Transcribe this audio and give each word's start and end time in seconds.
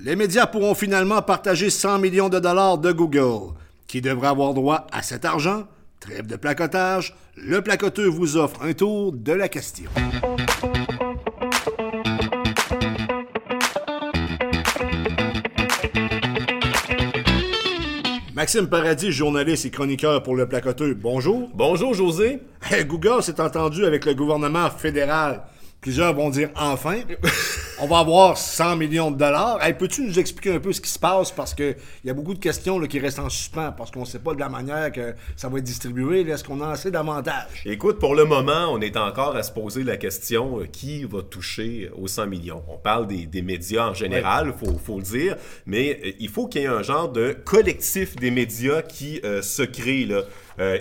les 0.00 0.14
médias 0.14 0.46
pourront 0.46 0.74
finalement 0.74 1.20
partager 1.22 1.70
100 1.70 1.98
millions 1.98 2.28
de 2.28 2.38
dollars 2.38 2.78
de 2.78 2.92
Google. 2.92 3.54
Qui 3.88 4.00
devrait 4.00 4.28
avoir 4.28 4.54
droit 4.54 4.86
à 4.92 5.02
cet 5.02 5.24
argent? 5.24 5.64
Trêve 5.98 6.26
de 6.28 6.36
placotage, 6.36 7.16
le 7.36 7.60
placoteux 7.62 8.06
vous 8.06 8.36
offre 8.36 8.62
un 8.62 8.72
tour 8.72 9.12
de 9.12 9.32
la 9.32 9.48
question. 9.48 9.90
Maxime 18.34 18.68
Paradis, 18.68 19.10
journaliste 19.10 19.66
et 19.66 19.70
chroniqueur 19.70 20.22
pour 20.22 20.36
le 20.36 20.48
placoteux, 20.48 20.94
bonjour. 20.94 21.50
Bonjour 21.54 21.92
José. 21.92 22.40
Google 22.86 23.24
s'est 23.24 23.40
entendu 23.40 23.84
avec 23.84 24.04
le 24.04 24.14
gouvernement 24.14 24.70
fédéral 24.70 25.42
Plusieurs 25.88 26.12
vont 26.12 26.28
dire 26.28 26.50
enfin, 26.54 27.00
on 27.80 27.86
va 27.86 28.00
avoir 28.00 28.36
100 28.36 28.76
millions 28.76 29.10
de 29.10 29.16
dollars. 29.16 29.58
Peux-tu 29.78 30.02
nous 30.02 30.18
expliquer 30.18 30.56
un 30.56 30.60
peu 30.60 30.70
ce 30.74 30.82
qui 30.82 30.90
se 30.90 30.98
passe? 30.98 31.30
Parce 31.30 31.54
qu'il 31.54 31.76
y 32.04 32.10
a 32.10 32.12
beaucoup 32.12 32.34
de 32.34 32.38
questions 32.38 32.78
qui 32.80 32.98
restent 32.98 33.20
en 33.20 33.30
suspens 33.30 33.72
parce 33.72 33.90
qu'on 33.90 34.00
ne 34.00 34.04
sait 34.04 34.18
pas 34.18 34.34
de 34.34 34.40
la 34.40 34.50
manière 34.50 34.92
que 34.92 35.14
ça 35.34 35.48
va 35.48 35.56
être 35.56 35.64
distribué. 35.64 36.28
Est-ce 36.28 36.44
qu'on 36.44 36.60
a 36.60 36.68
assez 36.68 36.90
d'avantages? 36.90 37.62
Écoute, 37.64 37.98
pour 37.98 38.14
le 38.14 38.26
moment, 38.26 38.68
on 38.70 38.82
est 38.82 38.98
encore 38.98 39.34
à 39.34 39.42
se 39.42 39.50
poser 39.50 39.82
la 39.82 39.96
question 39.96 40.60
euh, 40.60 40.66
qui 40.66 41.04
va 41.04 41.22
toucher 41.22 41.90
aux 41.96 42.06
100 42.06 42.26
millions? 42.26 42.62
On 42.68 42.76
parle 42.76 43.06
des, 43.06 43.40
médias 43.40 43.88
en 43.88 43.94
général, 43.94 44.52
il 44.62 44.78
faut, 44.78 44.98
le 44.98 45.02
dire, 45.02 45.36
mais 45.64 45.98
euh, 46.04 46.10
il 46.20 46.28
faut 46.28 46.48
qu'il 46.48 46.60
y 46.60 46.64
ait 46.64 46.68
un 46.68 46.82
genre 46.82 47.10
de 47.10 47.34
collectif 47.46 48.14
des 48.16 48.30
médias 48.30 48.82
qui 48.82 49.22
euh, 49.24 49.40
se 49.40 49.62
crée 49.62 50.04
là, 50.04 50.20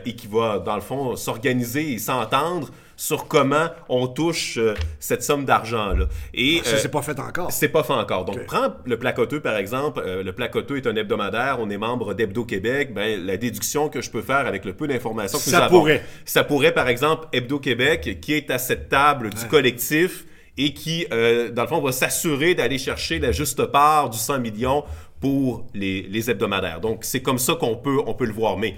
et 0.06 0.16
qui 0.16 0.26
va, 0.26 0.58
dans 0.58 0.76
le 0.76 0.82
fond, 0.82 1.16
s'organiser 1.16 1.94
et 1.94 2.00
s'entendre 2.00 2.72
sur 2.98 3.28
comment 3.28 3.68
on 3.90 4.08
touche 4.08 4.58
euh, 4.58 4.74
cette 5.00 5.24
somme 5.24 5.46
d'argent-là. 5.46 6.08
Et 6.34 6.62
ça, 6.64 6.78
c'est 6.78 6.90
pas 6.90 7.04
fait 7.04 7.20
encore. 7.20 7.52
C'est 7.52 7.70
pas 7.70 7.84
fait 7.84 7.94
encore. 7.94 8.26
Donc, 8.26 8.44
prends 8.46 8.74
le 8.86 8.98
placoteux, 8.98 9.40
par 9.40 9.56
exemple. 9.56 10.02
Euh, 10.04 10.24
le 10.24 10.34
placoteux 10.34 10.78
est 10.78 10.88
un 10.88 10.96
hebdomadaire. 10.96 11.58
On 11.60 11.70
est 11.70 11.78
membre 11.78 12.16
d'Hebdo 12.16 12.44
Québec. 12.44 12.94
Ben, 12.94 13.24
la 13.24 13.38
déduction 13.38 13.88
que 13.88 14.02
je 14.02 14.10
peux 14.10 14.24
faire 14.24 14.48
avec 14.48 14.66
le 14.66 14.74
peu 14.74 14.88
d'informations 14.88 15.38
que 15.38 15.44
ça 15.44 15.66
nous 15.66 15.70
pourrait. 15.70 16.04
Ça 16.26 16.44
pourrait, 16.44 16.74
par 16.74 16.90
exemple, 16.90 17.28
Hebdo 17.32 17.60
Québec, 17.60 18.18
qui 18.20 18.34
est 18.34 18.50
à 18.50 18.58
cette 18.58 18.90
table 18.90 19.30
du 19.30 19.46
collectif 19.46 20.26
et 20.58 20.74
qui, 20.74 21.06
euh, 21.12 21.52
dans 21.52 21.62
le 21.62 21.68
fond, 21.68 21.80
va 21.80 21.92
s'assurer 21.92 22.56
d'aller 22.56 22.80
chercher 22.80 23.20
la 23.20 23.32
juste 23.32 23.64
part 23.66 24.10
du 24.10 24.18
100 24.18 24.40
millions 24.40 24.84
pour 25.20 25.68
les, 25.76 26.02
les 26.02 26.32
hebdomadaires. 26.32 26.82
Donc, 26.82 27.04
c'est 27.04 27.22
comme 27.22 27.38
ça 27.38 27.54
qu'on 27.54 27.76
peut, 27.76 28.00
on 28.08 28.16
peut 28.16 28.26
le 28.26 28.34
voir. 28.34 28.58
Mais 28.58 28.76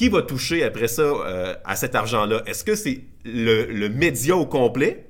qui 0.00 0.08
va 0.08 0.22
toucher 0.22 0.64
après 0.64 0.88
ça 0.88 1.02
euh, 1.02 1.54
à 1.62 1.76
cet 1.76 1.94
argent-là? 1.94 2.42
Est-ce 2.46 2.64
que 2.64 2.74
c'est 2.74 3.02
le, 3.22 3.88
média 3.88 4.34
au 4.34 4.46
complet 4.46 5.04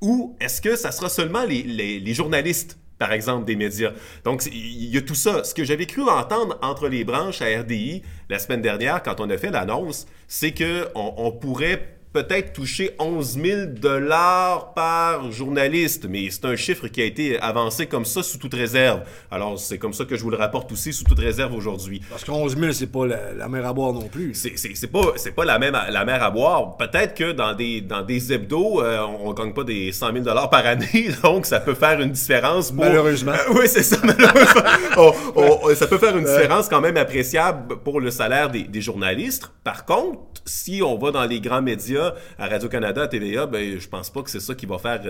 ou 0.00 0.36
est-ce 0.38 0.60
que 0.60 0.76
ça 0.76 0.92
sera 0.92 1.08
seulement 1.08 1.44
les, 1.44 2.14
journalistes, 2.14 2.78
par 2.96 3.10
exemple, 3.10 3.44
des 3.44 3.56
médias? 3.56 3.90
Donc, 4.22 4.46
il 4.46 4.84
y 4.84 4.96
a 4.96 5.02
tout 5.02 5.16
ça. 5.16 5.42
Ce 5.42 5.52
que 5.52 5.64
j'avais 5.64 5.86
cru 5.86 6.02
entendre 6.02 6.60
entre 6.62 6.86
les 6.86 7.02
branches 7.02 7.42
à 7.42 7.46
RDI 7.46 8.02
la 8.28 8.38
semaine 8.38 8.62
dernière, 8.62 9.02
quand 9.02 9.18
on 9.18 9.28
a 9.30 9.36
fait 9.36 9.50
l'annonce, 9.50 10.06
c'est 10.28 10.54
qu'on 10.54 11.14
on 11.16 11.32
pourrait 11.32 11.98
peut-être 12.22 12.54
toucher 12.54 12.92
11 12.98 13.38
000 13.42 13.60
dollars 13.78 14.72
par 14.72 15.30
journaliste, 15.30 16.06
mais 16.08 16.30
c'est 16.30 16.46
un 16.46 16.56
chiffre 16.56 16.88
qui 16.88 17.02
a 17.02 17.04
été 17.04 17.38
avancé 17.40 17.84
comme 17.84 18.06
ça 18.06 18.22
sous 18.22 18.38
toute 18.38 18.54
réserve. 18.54 19.02
Alors, 19.30 19.58
c'est 19.58 19.76
comme 19.76 19.92
ça 19.92 20.06
que 20.06 20.16
je 20.16 20.22
vous 20.22 20.30
le 20.30 20.38
rapporte 20.38 20.72
aussi 20.72 20.94
sous 20.94 21.04
toute 21.04 21.18
réserve 21.18 21.52
aujourd'hui. 21.52 22.00
Parce 22.08 22.24
que 22.24 22.30
11 22.30 22.56
000, 22.56 22.72
c'est 22.72 22.86
pas 22.86 23.06
la, 23.06 23.48
mer 23.48 23.66
à 23.66 23.74
boire 23.74 23.92
non 23.92 24.08
plus. 24.08 24.32
C'est 24.32 24.86
pas, 24.86 25.12
pas 25.36 25.44
la, 25.44 25.58
même, 25.58 25.78
la 25.90 26.04
mer 26.06 26.22
à 26.22 26.30
boire. 26.30 26.78
Peut-être 26.78 27.14
que 27.14 27.32
dans 27.32 27.52
des, 27.52 27.82
dans 27.82 28.00
des 28.00 28.32
hebdos, 28.32 28.80
euh, 28.80 29.00
on 29.20 29.28
ne 29.28 29.34
gagne 29.34 29.52
pas 29.52 29.64
des 29.64 29.92
100 29.92 30.12
000 30.12 30.24
dollars 30.24 30.48
par 30.48 30.64
année, 30.64 31.10
donc 31.22 31.44
ça 31.44 31.60
peut 31.60 31.74
faire 31.74 32.00
une 32.00 32.12
différence. 32.12 32.72
Malheureusement. 32.72 33.32
oui, 33.50 33.66
c'est 33.66 33.82
ça, 33.82 33.98
malheureusement. 34.02 35.74
ça 35.74 35.86
peut 35.86 35.98
faire 35.98 36.16
une 36.16 36.24
différence 36.24 36.70
quand 36.70 36.80
même 36.80 36.96
appréciable 36.96 37.76
pour 37.84 38.00
le 38.00 38.10
salaire 38.10 38.48
des, 38.48 38.62
des 38.62 38.80
journalistes. 38.80 39.50
Par 39.62 39.84
contre, 39.84 40.20
si 40.46 40.80
on 40.82 40.96
va 40.96 41.10
dans 41.10 41.24
les 41.26 41.40
grands 41.40 41.60
médias, 41.60 42.05
à 42.38 42.48
Radio-Canada, 42.48 43.02
à 43.02 43.08
TVA, 43.08 43.46
ben, 43.46 43.78
je 43.78 43.88
pense 43.88 44.10
pas 44.10 44.22
que 44.22 44.30
c'est 44.30 44.40
ça 44.40 44.54
qui 44.54 44.66
va 44.66 44.78
faire 44.78 45.00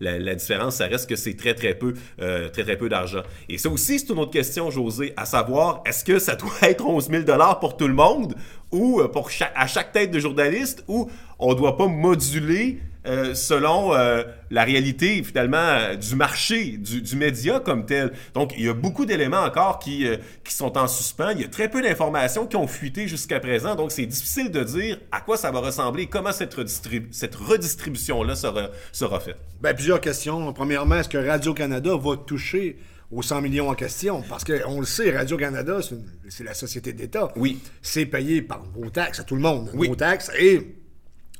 la, 0.00 0.34
différence. 0.34 0.76
Ça 0.76 0.86
reste 0.86 1.08
que 1.08 1.16
c'est 1.16 1.34
très, 1.34 1.54
très 1.54 1.74
peu, 1.74 1.94
euh, 2.20 2.48
très, 2.48 2.64
très 2.64 2.76
peu 2.76 2.88
d'argent. 2.88 3.22
Et 3.48 3.58
ça 3.58 3.68
aussi, 3.68 3.98
c'est 3.98 4.10
une 4.10 4.18
autre 4.18 4.32
question, 4.32 4.70
José, 4.70 5.12
à 5.16 5.24
savoir, 5.24 5.82
est-ce 5.86 6.04
que 6.04 6.18
ça 6.18 6.36
doit 6.36 6.50
être 6.62 6.84
11 6.84 7.08
000 7.10 7.24
pour 7.60 7.76
tout 7.76 7.88
le 7.88 7.94
monde 7.94 8.34
ou 8.72 9.00
euh, 9.00 9.08
pour 9.08 9.30
à 9.54 9.66
chaque 9.66 9.92
tête 9.92 10.10
de 10.10 10.18
journaliste 10.18 10.84
ou 10.88 11.10
on 11.38 11.54
doit 11.54 11.76
pas 11.76 11.86
moduler 11.86 12.80
euh, 13.06 13.34
selon 13.34 13.94
euh, 13.94 14.24
la 14.50 14.62
réalité 14.62 15.22
finalement 15.22 15.56
euh, 15.56 15.96
du 15.96 16.14
marché, 16.16 16.76
du, 16.76 17.16
média 17.16 17.58
comme 17.58 17.86
tel. 17.86 18.12
Donc 18.34 18.52
il 18.58 18.64
y 18.64 18.68
a 18.68 18.74
beaucoup 18.74 19.06
d'éléments 19.06 19.40
encore 19.40 19.78
qui, 19.78 20.06
qui 20.44 20.54
sont 20.54 20.76
en 20.76 20.86
suspens. 20.86 21.30
Il 21.30 21.40
y 21.40 21.44
a 21.44 21.48
très 21.48 21.70
peu 21.70 21.80
d'informations 21.80 22.46
qui 22.46 22.56
ont 22.56 22.66
fuité 22.66 23.08
jusqu'à 23.08 23.40
présent. 23.40 23.74
Donc 23.74 23.90
c'est 23.90 24.04
difficile 24.04 24.50
de 24.50 24.62
dire 24.62 24.98
à 25.12 25.22
quoi 25.22 25.38
ça 25.38 25.50
va 25.50 25.60
ressembler, 25.60 26.06
comment 26.06 26.32
cette, 26.32 26.54
cette 27.10 27.34
redistribution-là 27.34 28.34
sera, 28.34 28.68
sera 28.92 29.18
faite. 29.18 29.38
Bien, 29.62 29.72
plusieurs 29.72 30.00
questions. 30.00 30.52
Premièrement, 30.52 30.96
est-ce 30.96 31.08
que 31.08 31.18
Radio-Canada 31.18 31.96
va 31.96 32.16
toucher 32.16 32.76
aux 33.10 33.22
100 33.22 33.40
millions 33.40 33.68
en 33.68 33.74
question. 33.74 34.22
Parce 34.28 34.44
qu'on 34.44 34.78
le 34.78 34.86
sait, 34.86 35.16
Radio-Canada, 35.16 35.80
c'est 36.28 36.44
la 36.44 36.54
société 36.54 36.92
d'État. 36.92 37.32
Oui. 37.36 37.58
C'est 37.82 38.06
payé 38.06 38.42
par 38.42 38.62
vos 38.74 38.90
taxes 38.90 39.20
à 39.20 39.24
tout 39.24 39.34
le 39.34 39.40
monde. 39.40 39.70
Taxes. 39.96 40.30
Et 40.38 40.76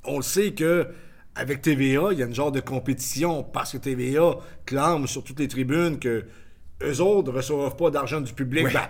on 0.05 0.17
le 0.17 0.23
sait 0.23 0.53
que 0.53 0.89
avec 1.35 1.63
TVA, 1.63 2.09
il 2.13 2.19
y 2.19 2.23
a 2.23 2.27
une 2.27 2.35
genre 2.35 2.53
de 2.53 2.61
compétition 2.61 3.43
parce 3.43 3.73
que 3.73 3.79
TVA 3.79 4.37
clame 4.67 5.07
sur 5.07 5.23
toutes 5.25 5.41
les 5.41 5.49
tribunes 5.49 5.99
que 5.99 6.25
eux 6.83 7.01
autres 7.01 7.31
ne 7.31 7.37
reçoivent 7.37 7.77
pas 7.77 7.91
d'argent 7.91 8.21
du 8.21 8.33
public. 8.33 8.67
Ben, 8.73 8.89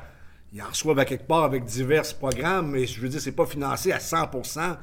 ils 0.53 0.63
en 0.63 0.69
reçoivent 0.69 0.99
à 0.99 1.05
quelque 1.05 1.27
part 1.27 1.45
avec 1.45 1.65
divers 1.65 2.03
programmes, 2.19 2.73
mais 2.73 2.87
je 2.87 3.01
veux 3.01 3.09
dire, 3.09 3.21
c'est 3.21 3.33
pas 3.33 3.47
financé 3.47 3.93
à 3.93 3.99
100% 3.99 4.77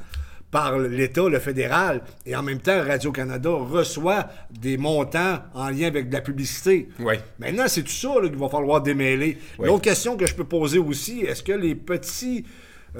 par 0.50 0.80
l'État, 0.80 1.28
le 1.28 1.40
fédéral, 1.40 2.02
et 2.26 2.34
en 2.34 2.42
même 2.42 2.60
temps, 2.60 2.82
Radio-Canada 2.82 3.50
reçoit 3.50 4.28
des 4.50 4.78
montants 4.78 5.40
en 5.54 5.70
lien 5.70 5.88
avec 5.88 6.08
de 6.08 6.14
la 6.14 6.22
publicité. 6.22 6.88
Oui. 7.00 7.16
Maintenant, 7.38 7.66
c'est 7.68 7.84
tout 7.84 7.92
ça 7.92 8.14
qu'il 8.24 8.38
va 8.38 8.48
falloir 8.48 8.82
démêler. 8.82 9.38
L'autre 9.60 9.82
question 9.82 10.16
que 10.16 10.26
je 10.26 10.34
peux 10.34 10.46
poser 10.46 10.80
aussi, 10.80 11.22
est-ce 11.22 11.44
que 11.44 11.52
les 11.52 11.76
petits 11.76 12.46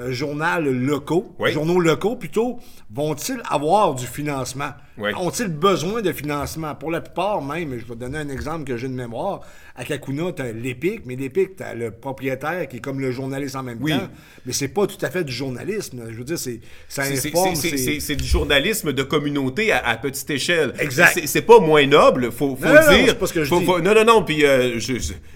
journaux 0.08 0.60
locaux, 0.60 1.34
journaux 1.46 1.80
locaux 1.80 2.16
plutôt, 2.16 2.58
vont-ils 2.90 3.42
avoir 3.48 3.94
du 3.94 4.06
financement? 4.06 4.70
Ont-ils 4.98 5.48
besoin 5.48 6.02
de 6.02 6.12
financement? 6.12 6.74
Pour 6.74 6.90
la 6.90 7.00
plupart, 7.00 7.42
même, 7.42 7.78
je 7.78 7.84
vais 7.84 7.96
donner 7.96 8.18
un 8.18 8.28
exemple 8.28 8.64
que 8.64 8.76
j'ai 8.76 8.88
de 8.88 8.94
mémoire. 8.94 9.40
À 9.76 9.84
Kakuna, 9.84 10.32
tu 10.32 10.42
as 10.42 10.52
l'EPIC, 10.52 11.02
mais 11.06 11.14
l'EPIC, 11.14 11.56
tu 11.56 11.62
as 11.62 11.72
le 11.74 11.92
propriétaire 11.92 12.66
qui 12.66 12.78
est 12.78 12.80
comme 12.80 13.00
le 13.00 13.12
journaliste 13.12 13.54
en 13.54 13.62
même 13.62 13.78
temps. 13.78 14.08
Mais 14.44 14.52
c'est 14.52 14.68
pas 14.68 14.86
tout 14.86 14.98
à 15.02 15.10
fait 15.10 15.22
du 15.22 15.32
journalisme. 15.32 16.02
Je 16.10 16.16
veux 16.16 16.24
dire, 16.24 16.38
c'est 16.38 16.60
ça 16.88 17.02
informe. 17.02 17.54
C'est 17.54 18.16
du 18.16 18.24
journalisme 18.24 18.92
de 18.92 19.02
communauté 19.04 19.70
à, 19.72 19.96
petite 19.96 20.28
échelle. 20.30 20.74
Exact. 20.80 21.20
C'est 21.26 21.42
pas 21.42 21.60
moins 21.60 21.86
noble, 21.86 22.32
faut, 22.32 22.56
faut 22.56 22.64
le 22.64 22.96
dire. 22.96 23.06
Non, 23.06 23.18
pas 23.18 23.26
ce 23.26 23.32
que 23.32 23.44
je 23.44 23.54
dis. 23.54 23.64
non, 23.64 23.94
non, 23.94 24.04
non, 24.04 24.24
puis 24.24 24.44
euh, 24.44 24.80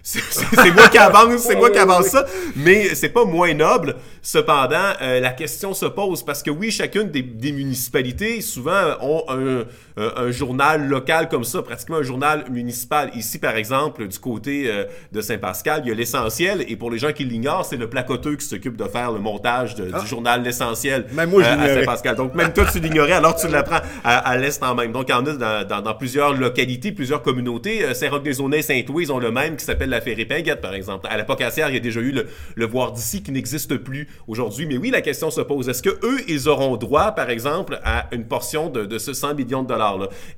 c'est 0.03 0.75
moi 0.75 0.89
qui 0.89 0.99
avance, 0.99 1.43
c'est 1.43 1.57
moi 1.57 1.71
qui 1.71 1.79
avance 1.79 2.07
ça. 2.07 2.27
Mais 2.57 2.95
c'est 2.95 3.11
pas 3.11 3.25
moins 3.25 3.55
noble. 3.55 3.97
Cependant, 4.23 4.93
euh, 5.01 5.21
la 5.21 5.31
question 5.31 5.75
se 5.75 5.87
pose 5.87 6.25
parce 6.25 6.43
que 6.43 6.51
oui, 6.51 6.71
chacune 6.71 7.11
des, 7.11 7.23
des 7.23 7.53
municipalités, 7.53 8.41
souvent, 8.41 8.97
ont 9.01 9.25
un 9.29 9.52
euh, 9.99 10.11
un, 10.17 10.31
journal 10.31 10.89
local 10.89 11.29
comme 11.29 11.45
ça, 11.45 11.63
pratiquement 11.63 11.99
un 11.99 12.03
journal 12.03 12.45
municipal. 12.51 13.11
Ici, 13.15 13.39
par 13.39 13.57
exemple, 13.57 14.09
du 14.09 14.19
côté 14.19 14.65
euh, 14.67 14.85
de 15.13 15.21
Saint-Pascal, 15.21 15.83
il 15.85 15.89
y 15.89 15.93
a 15.93 15.95
l'essentiel. 15.95 16.65
Et 16.69 16.77
pour 16.77 16.91
les 16.91 16.99
gens 16.99 17.13
qui 17.13 17.25
l'ignorent, 17.25 17.65
c'est 17.67 17.77
le 17.77 17.91
placoteux 17.91 18.37
qui 18.37 18.47
s'occupe 18.47 18.77
de 18.77 18.85
faire 18.85 19.13
le 19.13 19.21
montage 19.21 19.75
du 19.75 19.83
ah. 19.93 20.05
journal 20.05 20.43
L'essentiel 20.43 21.07
moi, 21.13 21.43
euh, 21.43 21.59
à 21.59 21.69
Saint-Pascal. 21.69 22.17
Donc, 22.17 22.35
même 22.35 22.53
toi, 22.53 22.65
tu 22.73 22.81
l'ignorais, 22.81 23.13
alors 23.13 23.37
tu 23.37 23.49
l'apprends 23.49 23.81
à, 24.03 24.19
à 24.19 24.37
l'Est 24.37 24.63
en 24.63 24.75
même. 24.75 24.93
Donc, 24.93 25.07
il 25.09 25.13
y 25.13 25.15
en 25.15 25.27
a 25.27 25.65
dans, 25.65 25.95
plusieurs 25.95 26.33
localités, 26.33 26.93
plusieurs 26.93 27.23
communautés. 27.23 27.95
Saint-Roch-des-Aunais, 27.95 28.63
Saint-Louis, 28.63 29.05
ils 29.05 29.13
ont 29.13 29.19
le 29.19 29.31
même 29.31 29.57
qui 29.57 29.65
s'appelle 29.65 29.91
la 29.91 30.01
Ferré-Pinguette, 30.01 30.61
par 30.61 30.75
exemple. 30.75 31.07
À 31.11 31.17
la 31.17 31.25
Pocassière, 31.25 31.69
il 31.69 31.75
y 31.75 31.77
a 31.77 31.81
déjà 31.81 32.01
eu 32.01 32.13
le, 32.13 32.27
le 32.55 32.67
voir 32.67 32.93
d'ici 32.93 33.23
qui 33.23 33.31
n'existe 33.31 33.77
plus 33.77 34.09
aujourd'hui. 34.27 34.67
Mais 34.67 34.79
oui, 34.79 34.91
la 34.91 35.03
question 35.03 35.31
se 35.31 35.41
pose. 35.41 35.69
Est-ce 35.69 35.83
que 35.83 35.91
eux, 35.91 36.21
ils 36.29 36.49
auront 36.49 36.77
droit, 36.77 37.13
par 37.13 37.31
exemple, 37.31 37.79
à 37.85 38.07
une 38.13 38.25
portion 38.25 38.69
de, 38.69 38.85
de 38.87 38.99
ce 38.99 39.13
100 39.13 39.35
millions 39.45 39.63
de 39.63 39.69
dollars 39.69 39.83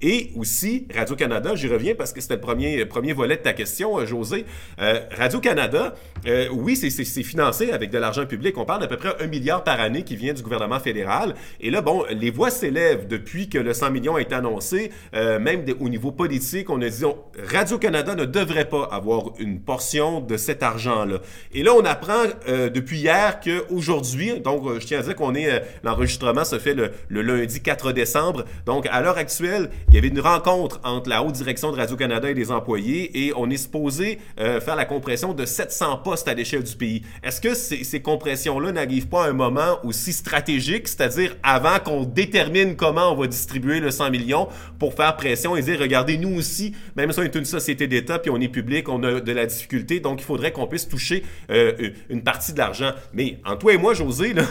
et 0.03 0.31
aussi, 0.37 0.87
Radio-Canada, 0.95 1.55
j'y 1.55 1.69
reviens 1.69 1.95
parce 1.95 2.13
que 2.13 2.21
c'était 2.21 2.35
le 2.35 2.41
premier, 2.41 2.85
premier 2.87 3.13
volet 3.13 3.37
de 3.37 3.43
ta 3.43 3.53
question, 3.53 3.99
euh, 3.99 4.07
José. 4.07 4.45
Euh, 4.81 5.01
Radio-Canada, 5.17 5.95
euh, 6.27 6.49
oui, 6.53 6.77
c'est 6.77 7.23
financé 7.23 7.71
avec 7.71 7.91
de 7.91 7.99
l'argent 7.99 8.27
public. 8.27 8.57
On 8.59 8.65
parle 8.65 8.81
d'à 8.81 8.87
peu 8.87 8.97
près 8.97 9.15
un 9.21 9.27
milliard 9.27 9.65
par 9.65 9.81
année 9.81 10.03
qui 10.03 10.17
vient 10.17 10.33
du 10.33 10.43
gouvernement 10.43 10.81
fédéral. 10.81 11.35
Et 11.61 11.71
là, 11.71 11.81
bon, 11.81 12.05
les 12.11 12.31
voix 12.31 12.51
s'élèvent 12.51 13.07
depuis 13.07 13.49
que 13.49 13.59
le 13.59 13.73
100 13.73 13.91
millions 13.91 14.19
été 14.19 14.35
annoncé, 14.35 14.91
même 15.13 15.65
au 15.81 15.89
niveau 15.89 16.13
politique. 16.13 16.71
On 16.71 16.81
a 16.81 16.89
dit, 16.89 17.05
Radio-Canada 17.51 18.15
ne 18.15 18.25
devrait 18.25 18.69
pas 18.69 18.89
avoir 18.91 19.33
une 19.39 19.61
portion 19.61 20.21
de 20.21 20.37
cet 20.37 20.63
argent-là. 20.63 21.19
Et 21.53 21.63
là, 21.63 21.73
on 21.75 21.85
apprend 21.85 22.25
depuis 22.47 22.99
hier 22.99 23.41
qu'aujourd'hui, 23.41 24.41
donc 24.41 24.81
je 24.81 24.87
tiens 24.87 25.01
à 25.01 25.03
dire 25.03 25.17
qu'on 25.17 25.35
est, 25.35 25.63
l'enregistrement 25.83 26.45
se 26.45 26.59
fait 26.59 26.75
le, 26.75 26.93
le 27.09 27.23
lundi 27.23 27.61
4 27.61 27.93
décembre, 27.93 28.45
donc 28.67 28.87
à 28.95 29.01
l'heure 29.01 29.19
actuelle, 29.19 29.71
il 29.89 29.95
y 29.97 29.99
avait 29.99 30.07
une 30.07 30.21
rencontre 30.21 30.81
entre 30.85 31.09
la 31.09 31.25
haute 31.25 31.33
direction 31.33 31.73
de 31.73 31.77
Radio-Canada 31.77 32.31
et 32.31 32.35
les 32.35 32.53
employés 32.53 33.27
et 33.27 33.33
on 33.37 33.51
est 33.51 33.57
supposé 33.57 34.21
euh, 34.39 34.61
faire 34.61 34.77
la 34.77 34.85
compression 34.85 35.35
de 35.35 35.45
700 35.45 35.97
postes 36.05 36.29
à 36.29 36.35
l'échelle 36.35 36.63
du 36.63 36.77
pays. 36.77 37.03
Est-ce 37.25 37.41
que 37.41 37.55
ces, 37.55 37.83
ces 37.83 38.01
compressions-là 38.01 38.71
n'arrivent 38.71 39.09
pas 39.09 39.25
à 39.25 39.31
un 39.31 39.33
moment 39.33 39.81
aussi 39.83 40.13
stratégique, 40.13 40.87
c'est-à-dire 40.87 41.37
avant 41.43 41.81
qu'on 41.81 42.05
détermine 42.05 42.77
comment 42.77 43.13
on 43.13 43.17
va 43.17 43.27
distribuer 43.27 43.81
le 43.81 43.91
100 43.91 44.13
millions 44.13 44.47
pour 44.79 44.95
faire 44.95 45.17
pression 45.17 45.57
et 45.57 45.63
dire, 45.63 45.81
regardez, 45.81 46.17
nous 46.17 46.33
aussi, 46.37 46.73
même 46.95 47.11
si 47.11 47.19
on 47.19 47.25
est 47.25 47.35
une 47.35 47.45
société 47.45 47.89
d'État 47.89 48.21
puis 48.21 48.31
on 48.31 48.41
est 48.41 48.47
public, 48.47 48.89
on 48.89 49.03
a 49.03 49.21
de 49.21 49.33
la 49.33 49.47
difficulté, 49.47 49.99
donc 49.99 50.21
il 50.21 50.25
faudrait 50.25 50.53
qu'on 50.53 50.69
puisse 50.69 50.87
toucher 50.87 51.25
euh, 51.51 51.91
une 52.11 52.23
partie 52.23 52.53
de 52.53 52.59
l'argent. 52.59 52.93
Mais 53.13 53.41
en 53.45 53.57
toi 53.57 53.73
et 53.75 53.77
moi, 53.77 53.93
José, 53.93 54.35
là, 54.35 54.45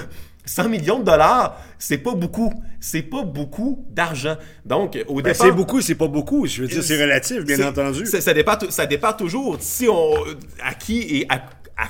100 0.45 0.69
millions 0.69 1.00
de 1.00 1.06
dollars, 1.06 1.57
c'est 1.80 1.98
pas 1.98 2.13
beaucoup. 2.16 2.54
C'est 2.80 3.01
pas 3.01 3.24
beaucoup 3.24 3.86
d'argent. 3.92 4.36
Donc, 4.66 4.98
au 5.07 5.16
ben, 5.16 5.31
départ. 5.31 5.48
C'est 5.48 5.51
beaucoup, 5.51 5.81
c'est 5.81 5.95
pas 5.95 6.07
beaucoup. 6.07 6.45
Je 6.45 6.63
veux 6.63 6.68
dire, 6.68 6.84
c'est 6.84 7.01
relatif, 7.01 7.45
bien 7.45 7.68
entendu. 7.68 8.06
Ça, 8.06 8.34
dépend, 8.34 8.57
ça 8.69 8.86
dépend 8.86 9.13
toujours 9.13 9.57
si 9.60 9.88
on, 9.88 10.13
à 10.63 10.74
qui 10.74 11.00
et 11.00 11.28
à, 11.30 11.42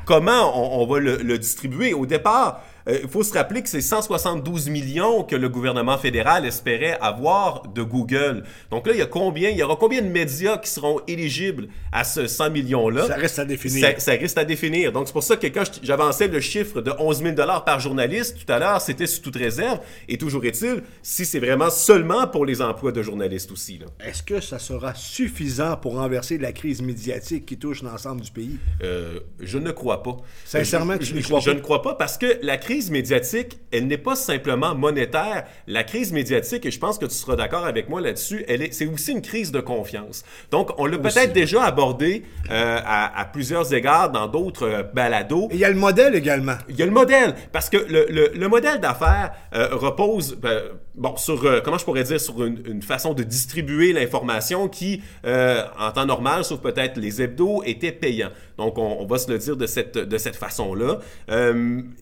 comment 0.06 0.82
on, 0.82 0.86
va 0.86 1.00
le, 1.00 1.18
le, 1.18 1.38
distribuer. 1.38 1.94
Au 1.94 2.06
départ, 2.06 2.64
il 2.88 3.08
faut 3.08 3.24
se 3.24 3.34
rappeler 3.34 3.62
que 3.62 3.70
c'est 3.70 3.82
172 3.82 4.70
millions 4.70 5.24
que 5.24 5.36
le 5.36 5.50
gouvernement 5.50 5.98
fédéral 5.98 6.46
espérait 6.46 6.98
avoir 7.02 7.68
de 7.68 7.82
Google. 7.82 8.44
Donc 8.72 8.88
là, 8.88 8.94
il 8.94 9.00
y 9.00 9.02
a 9.02 9.06
combien, 9.06 9.50
il 9.50 9.58
y 9.58 9.64
aura 9.64 9.78
combien 9.78 10.02
de 10.02 10.08
médias 10.08 10.58
qui 10.58 10.70
seront 10.70 11.00
éligibles 11.08 11.68
à 11.92 12.04
ce 12.04 12.28
100 12.28 12.52
millions-là? 12.52 13.08
Ça 13.08 13.16
reste 13.16 13.40
à 13.40 13.46
définir. 13.46 14.00
Ça, 14.00 14.12
reste 14.12 14.38
à 14.38 14.46
définir. 14.46 14.92
Donc 14.92 15.08
c'est 15.08 15.14
pour 15.14 15.24
ça 15.24 15.38
que 15.38 15.48
quand 15.48 15.64
j'avançais 15.82 16.28
le 16.28 16.40
chiffre 16.40 16.82
de 16.82 16.92
11 16.98 17.24
000 17.24 17.36
par 17.66 17.80
journaliste 17.80 18.38
tout 18.46 18.52
à 18.52 18.60
l'heure, 18.60 18.82
c'était 18.82 19.08
sous 19.08 19.22
toute 19.22 19.36
réserve. 19.36 19.80
Et 20.08 20.18
toujours 20.18 20.44
est-il, 20.46 20.84
si 21.02 21.26
c'est 21.26 21.40
vraiment 21.40 21.70
seulement 21.70 22.28
pour 22.28 22.46
les 22.46 22.62
emplois 22.62 22.92
de 22.92 23.02
journalistes 23.02 23.52
aussi. 23.52 23.80
Est-ce 24.06 24.24
que 24.24 24.40
ça 24.40 24.60
sera 24.60 24.94
suffisant 24.94 25.78
pour 25.78 25.96
renverser 25.96 26.38
la 26.38 26.52
crise 26.52 26.82
médiatique 26.82 27.46
qui 27.46 27.58
touche 27.58 27.82
l'ensemble 27.82 28.22
du 28.22 28.32
pays? 28.32 28.58
Euh, 28.84 29.20
je 29.40 29.58
ne 29.58 29.72
crois 29.72 30.04
pas. 30.04 30.18
Sincèrement, 30.46 30.96
je, 31.00 31.14
tu 31.14 31.22
crois 31.22 31.40
pas? 31.40 31.46
Je 31.46 31.52
ne 31.52 31.60
crois 31.60 31.82
pas 31.82 31.96
parce 31.96 32.18
que 32.18 32.40
la 32.42 32.58
crise 32.58 32.73
crise 32.74 32.90
médiatique, 32.90 33.60
elle 33.72 33.86
n'est 33.86 34.00
pas 34.00 34.16
simplement 34.16 34.74
monétaire. 34.74 35.44
La 35.68 35.84
crise 35.84 36.12
médiatique, 36.12 36.66
et 36.66 36.72
je 36.72 36.80
pense 36.80 36.98
que 36.98 37.06
tu 37.06 37.14
seras 37.14 37.36
d'accord 37.36 37.68
avec 37.68 37.88
moi 37.88 38.02
là-dessus, 38.02 38.44
elle 38.48 38.64
est, 38.64 38.74
c'est 38.74 38.88
aussi 38.88 39.12
une 39.12 39.22
crise 39.22 39.52
de 39.52 39.60
confiance. 39.60 40.24
Donc, 40.50 40.72
on 40.80 40.88
l'a 40.88 40.98
peut-être 40.98 41.34
déjà 41.34 41.66
abordé 41.66 42.24
euh, 42.50 42.80
à, 42.84 43.26
plusieurs 43.32 43.72
égards 43.76 44.12
dans 44.12 44.28
d'autres 44.28 44.68
euh, 44.68 44.82
balados. 44.82 45.50
il 45.52 45.60
y 45.60 45.66
a 45.66 45.70
le 45.70 45.76
modèle 45.76 46.16
également. 46.16 46.56
Il 46.68 46.76
y 46.76 46.82
a 46.82 46.86
le 46.88 46.92
modèle, 46.92 47.36
parce 47.52 47.70
que 47.70 47.78
le, 47.78 48.32
le, 48.34 48.48
modèle 48.48 48.80
d'affaires 48.80 49.34
euh, 49.54 49.76
repose, 49.76 50.36
ben, 50.36 50.64
bon, 50.96 51.16
sur, 51.18 51.62
comment 51.64 51.78
je 51.78 51.86
pourrais 51.86 52.04
dire, 52.04 52.20
sur 52.20 52.44
une, 52.44 52.82
façon 52.82 53.14
de 53.14 53.24
distribuer 53.24 53.94
l'information 53.94 54.68
qui, 54.68 55.02
en 55.24 55.92
temps 55.92 56.06
normal, 56.06 56.44
sauf 56.44 56.60
peut-être 56.60 56.98
les 56.98 57.22
hebdos, 57.22 57.64
était 57.66 57.92
payant. 57.92 58.30
Donc, 58.58 58.78
on, 58.78 58.98
on, 59.00 59.06
va 59.06 59.18
se 59.18 59.32
le 59.32 59.38
dire 59.38 59.58
de 59.58 59.66
cette, 59.66 59.98
de 59.98 60.18
cette 60.18 60.36
façon-là. 60.36 61.00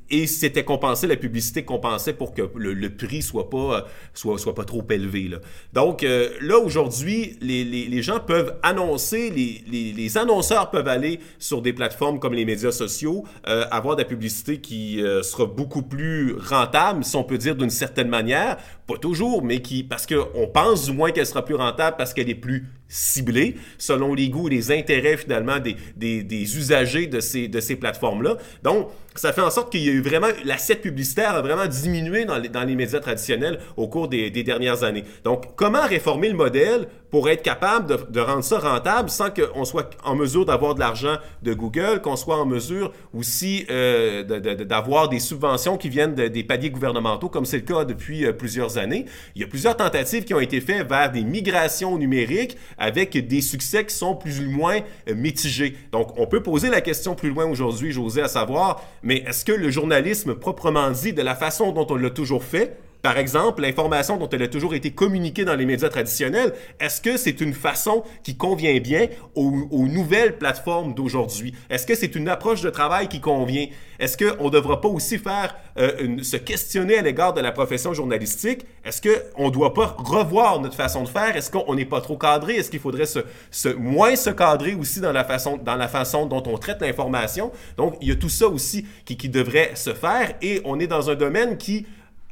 et 0.09 0.27
c'était 0.27 0.63
compenser 0.63 1.07
la 1.07 1.15
publicité 1.15 1.63
compensait 1.63 2.13
pour 2.13 2.33
que 2.33 2.41
le, 2.55 2.89
prix 2.89 3.21
soit 3.21 3.49
pas, 3.49 3.57
euh, 3.57 3.81
soit, 4.13 4.37
soit 4.37 4.55
pas 4.55 4.65
trop 4.65 4.85
élevé. 4.89 5.27
Là. 5.27 5.37
Donc 5.73 6.03
euh, 6.03 6.29
là, 6.41 6.57
aujourd'hui, 6.57 7.37
les, 7.41 7.63
les, 7.63 7.85
les, 7.85 8.01
gens 8.01 8.19
peuvent 8.19 8.55
annoncer, 8.63 9.29
les, 9.29 9.93
les, 9.93 10.17
annonceurs 10.17 10.71
peuvent 10.71 10.87
aller 10.87 11.19
sur 11.39 11.61
des 11.61 11.73
plateformes 11.73 12.19
comme 12.19 12.33
les 12.33 12.45
médias 12.45 12.71
sociaux, 12.71 13.23
euh, 13.47 13.65
avoir 13.71 13.95
de 13.95 14.01
la 14.01 14.07
publicité 14.07 14.59
qui 14.59 15.01
sera 15.23 15.45
beaucoup 15.45 15.83
plus 15.83 16.35
rentable, 16.35 17.03
si 17.03 17.15
on 17.15 17.23
peut 17.23 17.37
dire 17.37 17.55
d'une 17.55 17.69
certaine 17.69 18.09
manière, 18.09 18.57
pas 18.87 18.97
toujours, 18.97 19.43
mais 19.43 19.61
qui, 19.61 19.83
parce 19.83 20.05
qu'on 20.05 20.47
pense 20.47 20.85
du 20.85 20.93
moins 20.93 21.11
qu'elle 21.11 21.25
sera 21.25 21.43
plus 21.43 21.55
rentable 21.55 21.97
parce 21.97 22.13
qu'elle 22.13 22.29
est 22.29 22.35
plus 22.35 22.67
ciblée, 22.91 23.55
selon 23.77 24.13
les 24.13 24.29
goûts 24.29 24.49
et 24.49 24.51
les 24.51 24.71
intérêts 24.71 25.15
finalement 25.15 25.59
des, 25.59 26.23
des, 26.23 26.57
usagers 26.57 27.07
de 27.07 27.21
ces, 27.21 27.47
de 27.47 27.59
ces 27.61 27.77
plateformes-là. 27.77 28.37
Donc, 28.63 28.89
ça 29.15 29.33
fait 29.33 29.41
en 29.41 29.49
sorte 29.49 29.71
qu'il 29.71 29.81
y 29.81 29.89
a 29.89 29.91
eu 29.91 30.01
vraiment, 30.01 30.27
l'assiette 30.45 30.81
publicitaire 30.81 31.35
a 31.35 31.41
vraiment 31.41 31.67
diminué 31.67 32.25
dans 32.25 32.37
les, 32.37 32.49
dans 32.49 32.63
les 32.63 32.75
médias 32.75 32.99
traditionnels 32.99 33.59
au 33.75 33.87
cours 33.87 34.07
des, 34.07 34.29
des, 34.29 34.43
dernières 34.43 34.83
années. 34.83 35.03
Donc, 35.23 35.55
comment 35.55 35.85
réformer 35.85 36.29
le 36.29 36.35
modèle 36.35 36.87
pour 37.09 37.29
être 37.29 37.41
capable 37.41 37.87
de, 37.87 37.97
de 38.09 38.19
rendre 38.21 38.43
ça 38.43 38.59
rentable 38.59 39.09
sans 39.09 39.29
qu'on 39.29 39.65
soit 39.65 39.89
en 40.05 40.15
mesure 40.15 40.45
d'avoir 40.45 40.75
de 40.75 40.79
l'argent 40.79 41.17
de 41.43 41.53
Google, 41.53 42.01
qu'on 42.01 42.15
soit 42.15 42.37
en 42.37 42.45
mesure 42.45 42.93
aussi 43.13 43.65
euh, 43.69 44.23
d'avoir 44.23 45.09
des 45.09 45.19
subventions 45.19 45.77
qui 45.77 45.89
viennent 45.89 46.15
des 46.15 46.43
paliers 46.43 46.69
gouvernementaux, 46.69 47.27
comme 47.27 47.45
c'est 47.45 47.57
le 47.57 47.63
cas 47.63 47.83
depuis 47.83 48.25
euh, 48.25 48.31
plusieurs 48.31 48.77
années? 48.77 49.05
Il 49.35 49.41
y 49.41 49.43
a 49.43 49.47
plusieurs 49.47 49.75
tentatives 49.75 50.23
qui 50.23 50.33
ont 50.33 50.39
été 50.39 50.61
faites 50.61 50.87
vers 50.87 51.11
des 51.11 51.23
migrations 51.23 51.97
numériques 51.97 52.57
avec 52.81 53.15
des 53.27 53.41
succès 53.41 53.85
qui 53.85 53.95
sont 53.95 54.15
plus 54.15 54.39
ou 54.39 54.49
moins 54.49 54.79
euh, 55.07 55.15
mitigés. 55.15 55.77
Donc, 55.91 56.17
on 56.17 56.25
peut 56.25 56.41
poser 56.41 56.69
la 56.69 56.81
question 56.81 57.13
plus 57.13 57.29
loin 57.29 57.45
aujourd'hui, 57.45 57.91
José, 57.91 58.21
à 58.21 58.27
savoir, 58.27 58.81
mais 59.03 59.17
est-ce 59.27 59.45
que 59.45 59.51
le 59.51 59.69
journalisme 59.69 60.33
proprement 60.33 60.89
dit, 60.89 61.13
de 61.13 61.21
la 61.21 61.35
façon 61.35 61.71
dont 61.71 61.85
on 61.89 61.95
l'a 61.95 62.09
toujours 62.09 62.43
fait, 62.43 62.75
par 63.01 63.17
exemple, 63.17 63.61
l'information 63.61 64.17
dont 64.17 64.29
elle 64.29 64.43
a 64.43 64.47
toujours 64.47 64.75
été 64.75 64.91
communiquée 64.91 65.43
dans 65.43 65.55
les 65.55 65.65
médias 65.65 65.89
traditionnels, 65.89 66.53
est-ce 66.79 67.01
que 67.01 67.17
c'est 67.17 67.41
une 67.41 67.53
façon 67.53 68.03
qui 68.23 68.37
convient 68.37 68.79
bien 68.79 69.07
aux, 69.35 69.87
nouvelles 69.87 70.37
plateformes 70.37 70.93
d'aujourd'hui? 70.93 71.53
Est-ce 71.69 71.87
que 71.87 71.95
c'est 71.95 72.15
une 72.15 72.29
approche 72.29 72.61
de 72.61 72.69
travail 72.69 73.07
qui 73.07 73.19
convient? 73.19 73.67
Est-ce 73.99 74.17
qu'on 74.17 74.45
ne 74.45 74.49
devra 74.49 74.81
pas 74.81 74.87
aussi 74.87 75.17
faire 75.17 75.55
euh, 75.79 76.21
se 76.21 76.37
questionner 76.37 76.97
à 76.97 77.01
l'égard 77.01 77.33
de 77.33 77.41
la 77.41 77.51
profession 77.51 77.93
journalistique? 77.93 78.65
Est-ce 78.85 79.01
qu'on 79.01 79.45
ne 79.45 79.51
doit 79.51 79.73
pas 79.73 79.95
revoir 79.97 80.59
notre 80.61 80.75
façon 80.75 81.03
de 81.03 81.09
faire? 81.09 81.35
Est-ce 81.35 81.49
qu'on 81.49 81.73
n'est 81.73 81.85
pas 81.85 82.01
trop 82.01 82.17
cadré? 82.17 82.55
Est-ce 82.55 82.69
qu'il 82.69 82.79
faudrait 82.79 83.05
se, 83.05 83.69
moins 83.77 84.15
se 84.15 84.29
cadrer 84.29 84.75
aussi 84.75 85.01
dans 85.01 85.11
la 85.11 85.23
façon, 85.23 85.57
dans 85.57 85.75
la 85.75 85.87
façon 85.87 86.27
dont 86.27 86.43
on 86.45 86.57
traite 86.57 86.81
l'information? 86.81 87.51
Donc, 87.77 87.97
il 88.01 88.09
y 88.09 88.11
a 88.11 88.15
tout 88.15 88.29
ça 88.29 88.47
aussi 88.47 88.85
qui 89.05 89.29
devrait 89.29 89.71
se 89.75 89.93
faire 89.93 90.33
et 90.41 90.61
on 90.65 90.79
est 90.79 90.87
dans 90.87 91.09
un 91.09 91.15
domaine 91.15 91.57
qui 91.57 91.85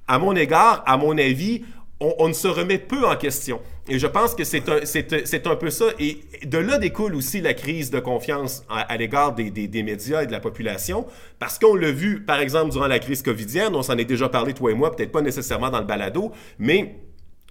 à 0.09 0.17
mon 0.17 0.35
égard, 0.35 0.83
à 0.87 0.97
mon 0.97 1.17
avis, 1.17 1.61
on, 1.99 2.27
ne 2.27 2.33
se 2.33 2.47
remet 2.47 2.79
peu 2.79 3.05
en 3.05 3.15
question. 3.15 3.61
Et 3.87 3.99
je 3.99 4.07
pense 4.07 4.33
que 4.33 4.43
c'est 4.43 4.67
un, 4.69 4.79
c'est, 4.85 5.47
un 5.47 5.55
peu 5.55 5.69
ça. 5.69 5.85
Et 5.99 6.21
de 6.45 6.57
là 6.57 6.79
découle 6.79 7.13
aussi 7.13 7.41
la 7.41 7.53
crise 7.53 7.91
de 7.91 7.99
confiance 7.99 8.63
à, 8.69 8.97
l'égard 8.97 9.35
des, 9.35 9.51
des, 9.51 9.83
médias 9.83 10.23
et 10.23 10.27
de 10.27 10.31
la 10.31 10.39
population. 10.39 11.05
Parce 11.37 11.59
qu'on 11.59 11.75
l'a 11.75 11.91
vu, 11.91 12.21
par 12.21 12.39
exemple, 12.39 12.71
durant 12.71 12.87
la 12.87 12.99
crise 12.99 13.21
covidienne, 13.21 13.75
on 13.75 13.83
s'en 13.83 13.97
est 13.97 14.05
déjà 14.05 14.29
parlé, 14.29 14.53
toi 14.53 14.71
et 14.71 14.75
moi, 14.75 14.95
peut-être 14.95 15.11
pas 15.11 15.21
nécessairement 15.21 15.69
dans 15.69 15.79
le 15.79 15.85
balado, 15.85 16.31
mais 16.57 16.95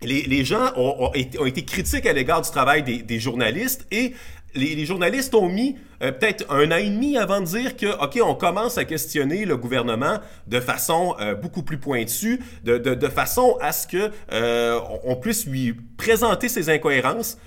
les, 0.03 0.23
les 0.23 0.45
gens 0.45 0.73
ont, 0.77 1.13
été, 1.15 1.39
ont, 1.39 1.47
été, 1.47 1.65
critiques 1.65 2.07
à 2.07 2.13
l'égard 2.13 2.41
du 2.41 2.51
travail 2.51 2.83
des, 2.83 3.03
des 3.03 3.21
journalistes 3.21 3.87
et 3.91 4.15
les, 4.55 4.87
journalistes 4.87 5.35
ont 5.35 5.49
mis 5.49 5.77
euh, 6.03 6.13
peut-être 6.13 6.45
un 6.51 6.71
an 6.71 6.77
et 6.77 6.89
demi 6.89 7.17
avant 7.17 7.41
de 7.41 7.47
dire 7.47 7.77
que, 7.77 7.87
OK, 7.87 8.21
on 8.23 8.35
commence 8.35 8.79
à 8.79 8.85
questionner 8.85 9.45
le 9.45 9.57
gouvernement 9.57 10.19
de 10.47 10.61
façon 10.61 11.17
euh, 11.21 11.35
beaucoup 11.35 11.63
plus 11.63 11.79
pointue, 11.79 12.41
de, 12.65 12.79
de, 12.79 12.95
de, 12.95 13.09
façon 13.09 13.57
à 13.61 13.73
ce 13.73 13.87
que 13.87 14.11
euh, 14.33 14.79
on 15.05 15.17
puisse 15.17 15.47
lui 15.47 15.75
présenter 15.97 16.49
ses 16.49 16.71
incohérences, 16.71 17.39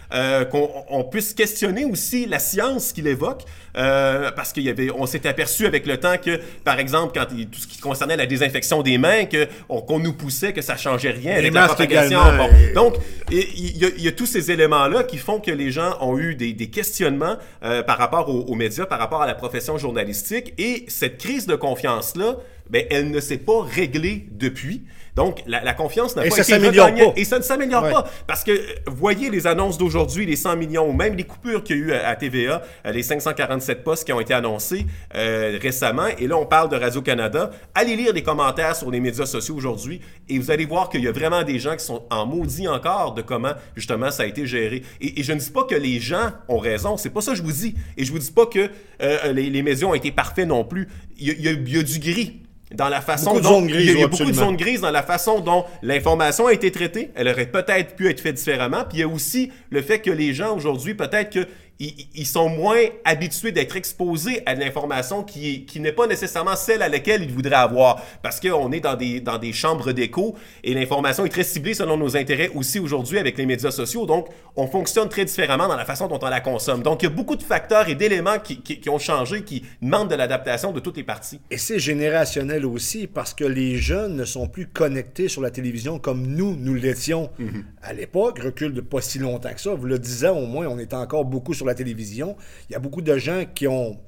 qu'on 0.51 0.69
on 0.89 1.05
puisse 1.05 1.33
questionner 1.33 1.85
aussi 1.85 2.25
la 2.25 2.39
science 2.39 2.91
qu'il 2.91 3.07
évoque, 3.07 3.43
parce 3.73 4.51
qu'il 4.51 4.63
y 4.63 4.69
avait, 4.69 4.91
on 4.91 5.05
s'est 5.05 5.25
aperçu 5.25 5.65
avec 5.65 5.85
le 5.85 5.97
temps 5.97 6.17
que, 6.17 6.37
par 6.65 6.77
exemple, 6.77 7.17
quand 7.17 7.27
il, 7.33 7.47
tout 7.47 7.61
ce 7.61 7.67
qui 7.67 7.79
concernait 7.79 8.17
la 8.17 8.25
désinfection 8.25 8.81
des 8.81 8.97
mains, 8.97 9.23
que 9.23 9.47
qu'on 9.69 9.99
nous 9.99 10.11
poussait, 10.11 10.51
que 10.51 10.61
ça 10.61 10.75
changeait 10.75 11.11
rien 11.11 11.37
avec 11.37 11.53
la 11.53 11.67
propagation. 11.67 12.19
Bon. 12.35 12.49
Donc, 12.75 12.95
il 13.31 13.77
y, 13.77 14.03
y, 14.03 14.07
a 14.09 14.11
tous 14.11 14.25
ces 14.25 14.51
éléments-là 14.51 15.03
qui 15.03 15.17
font 15.17 15.39
que 15.39 15.51
les 15.51 15.71
gens 15.71 15.95
ont 16.01 16.17
eu 16.17 16.35
des, 16.35 16.51
des 16.51 16.69
questionnements 16.69 17.37
par 17.61 17.97
rapport 17.97 18.27
au 18.27 18.40
aux, 18.49 18.55
médias 18.55 18.85
par 18.85 18.99
rapport 18.99 19.21
à 19.21 19.27
la 19.27 19.35
profession 19.35 19.77
journalistique. 19.77 20.53
Et 20.57 20.85
cette 20.87 21.17
crise 21.17 21.47
de 21.47 21.55
confiance-là, 21.55 22.37
ben, 22.69 22.85
elle 22.89 23.11
ne 23.11 23.19
s'est 23.19 23.37
pas 23.37 23.63
réglée 23.63 24.27
depuis. 24.31 24.83
Donc, 25.15 25.43
la, 25.45 25.73
confiance 25.73 26.15
n'a 26.15 26.23
pas 26.23 26.37
été 26.37 26.57
regagnée. 26.57 27.11
Et 27.15 27.25
ça 27.25 27.37
ne 27.37 27.43
s'améliore 27.43 27.89
pas. 27.89 28.09
Parce 28.27 28.43
que, 28.43 28.51
voyez 28.87 29.29
les 29.29 29.47
annonces 29.47 29.77
d'aujourd'hui, 29.77 30.25
les 30.25 30.35
100 30.35 30.55
millions, 30.55 30.87
ou 30.89 30.93
même 30.93 31.15
les 31.15 31.23
coupures 31.23 31.63
qu'il 31.63 31.77
y 31.77 31.81
a 31.81 31.83
eu 31.83 31.93
à, 31.93 32.15
TVA, 32.15 32.61
euh, 32.85 32.91
les 32.91 33.03
547 33.03 33.83
postes 33.83 34.05
qui 34.05 34.13
ont 34.13 34.21
été 34.21 34.33
annoncés 34.33 34.85
euh, 35.15 35.57
récemment. 35.61 36.07
Et 36.17 36.27
là, 36.27 36.37
on 36.37 36.45
parle 36.45 36.69
de 36.69 36.77
Radio-Canada. 36.77 37.51
Allez 37.75 37.95
lire 37.95 38.13
les 38.13 38.23
commentaires 38.23 38.75
sur 38.75 38.89
les 38.89 38.99
médias 38.99 39.25
sociaux 39.25 39.55
aujourd'hui 39.55 40.01
et 40.29 40.39
vous 40.39 40.51
allez 40.51 40.65
voir 40.65 40.89
qu'il 40.89 41.03
y 41.03 41.07
a 41.07 41.11
vraiment 41.11 41.43
des 41.43 41.59
gens 41.59 41.75
qui 41.75 41.83
sont 41.85 42.03
en 42.09 42.25
maudit 42.25 42.67
encore 42.67 43.13
de 43.13 43.21
comment, 43.21 43.53
justement, 43.75 44.11
ça 44.11 44.23
a 44.23 44.25
été 44.25 44.45
géré. 44.45 44.83
Et, 45.01 45.21
je 45.21 45.33
ne 45.33 45.39
dis 45.39 45.51
pas 45.51 45.65
que 45.65 45.75
les 45.75 45.99
gens 45.99 46.31
ont 46.47 46.57
raison. 46.57 46.97
C'est 46.97 47.09
pas 47.09 47.21
ça 47.21 47.31
que 47.31 47.37
je 47.37 47.43
vous 47.43 47.51
dis. 47.51 47.75
Et 47.97 48.05
je 48.05 48.11
vous 48.11 48.19
dis 48.19 48.31
pas 48.31 48.45
que 48.45 48.69
euh, 49.01 49.33
les, 49.33 49.61
médias 49.61 49.87
ont 49.87 49.93
été 49.93 50.11
parfaits 50.11 50.47
non 50.47 50.63
plus. 50.63 50.87
Il 51.17 51.27
y 51.27 51.47
a, 51.47 51.51
il 51.51 51.69
y 51.69 51.77
a 51.77 51.83
du 51.83 51.99
gris 51.99 52.41
dans 52.73 52.89
la 52.89 53.01
façon 53.01 53.39
dont 53.39 53.65
il 53.65 53.99
y 53.99 54.03
a, 54.03 54.07
beaucoup 54.07 54.25
de 54.25 54.33
zones 54.33 54.57
grises 54.57 54.81
dans 54.81 54.91
la 54.91 55.03
façon 55.03 55.39
dont 55.39 55.65
l'information 55.81 56.47
a 56.47 56.53
été 56.53 56.71
traitée. 56.71 57.11
Elle 57.15 57.27
aurait 57.27 57.47
peut-être 57.47 57.95
pu 57.95 58.09
être 58.09 58.21
faite 58.21 58.35
différemment. 58.35 58.83
Puis 58.87 58.99
il 58.99 59.01
y 59.01 59.03
a 59.03 59.07
aussi 59.07 59.51
le 59.69 59.81
fait 59.81 59.99
que 59.99 60.11
les 60.11 60.33
gens 60.33 60.55
aujourd'hui 60.55 60.93
peut-être 60.93 61.31
que 61.31 61.47
ils, 61.81 62.25
sont 62.25 62.49
moins 62.49 62.81
habitués 63.05 63.51
d'être 63.51 63.75
exposés 63.75 64.43
à 64.45 64.55
de 64.55 64.59
l'information 64.59 65.23
qui, 65.23 65.65
qui 65.65 65.79
n'est 65.79 65.91
pas 65.91 66.07
nécessairement 66.07 66.55
celle 66.55 66.81
à 66.81 66.89
laquelle 66.89 67.23
ils 67.23 67.31
voudraient 67.31 67.55
avoir. 67.55 68.01
Parce 68.21 68.39
qu'on 68.39 68.71
est 68.71 68.79
dans 68.79 68.95
des, 68.95 69.19
dans 69.19 69.37
des 69.37 69.51
chambres 69.51 69.91
d'écho 69.91 70.35
et 70.63 70.73
l'information 70.73 71.25
est 71.25 71.29
très 71.29 71.43
ciblée 71.43 71.73
selon 71.73 71.97
nos 71.97 72.15
intérêts 72.15 72.51
aussi 72.53 72.79
aujourd'hui 72.79 73.17
avec 73.17 73.37
les 73.37 73.45
médias 73.45 73.71
sociaux. 73.71 74.05
Donc, 74.05 74.27
on 74.55 74.67
fonctionne 74.67 75.09
très 75.09 75.25
différemment 75.25 75.67
dans 75.67 75.75
la 75.75 75.85
façon 75.85 76.07
dont 76.07 76.19
on 76.21 76.29
la 76.29 76.39
consomme. 76.39 76.83
Donc, 76.83 77.01
il 77.01 77.05
y 77.05 77.11
a 77.11 77.11
beaucoup 77.11 77.35
de 77.35 77.43
facteurs 77.43 77.89
et 77.89 77.95
d'éléments 77.95 78.39
qui, 78.39 78.61
qui, 78.61 78.89
ont 78.89 78.99
changé, 78.99 79.43
qui 79.43 79.63
demandent 79.81 80.09
de 80.09 80.15
l'adaptation 80.15 80.71
de 80.71 80.79
toutes 80.79 80.97
les 80.97 81.03
parties. 81.03 81.39
Et 81.49 81.57
c'est 81.57 81.79
générationnel 81.79 82.65
aussi 82.65 83.07
parce 83.07 83.33
que 83.33 83.43
les 83.43 83.77
jeunes 83.77 84.15
ne 84.15 84.25
sont 84.25 84.47
plus 84.47 84.67
connectés 84.67 85.27
sur 85.27 85.41
la 85.41 85.51
télévision 85.51 85.99
comme 85.99 86.27
nous, 86.27 86.55
nous 86.55 86.75
l'étions 86.75 87.29
mhm. 87.39 87.65
à 87.81 87.93
l'époque. 87.93 88.39
Recule 88.39 88.73
de 88.73 88.81
pas 88.81 89.01
si 89.01 89.19
longtemps 89.19 89.53
que 89.53 89.61
ça. 89.61 89.73
Vous 89.73 89.87
le 89.87 89.99
disiez, 89.99 90.29
au 90.29 90.45
moins, 90.45 90.67
on 90.67 90.79
était 90.79 90.95
encore 90.95 91.25
beaucoup 91.25 91.53
sur 91.53 91.65
la 91.65 91.70
télévision. 91.75 92.35
Il 92.69 92.73
y 92.73 92.75
a 92.75 92.79
beaucoup 92.79 93.01
de 93.01 93.17
gens 93.17 93.45
qui 93.53 93.67
ont 93.67 93.99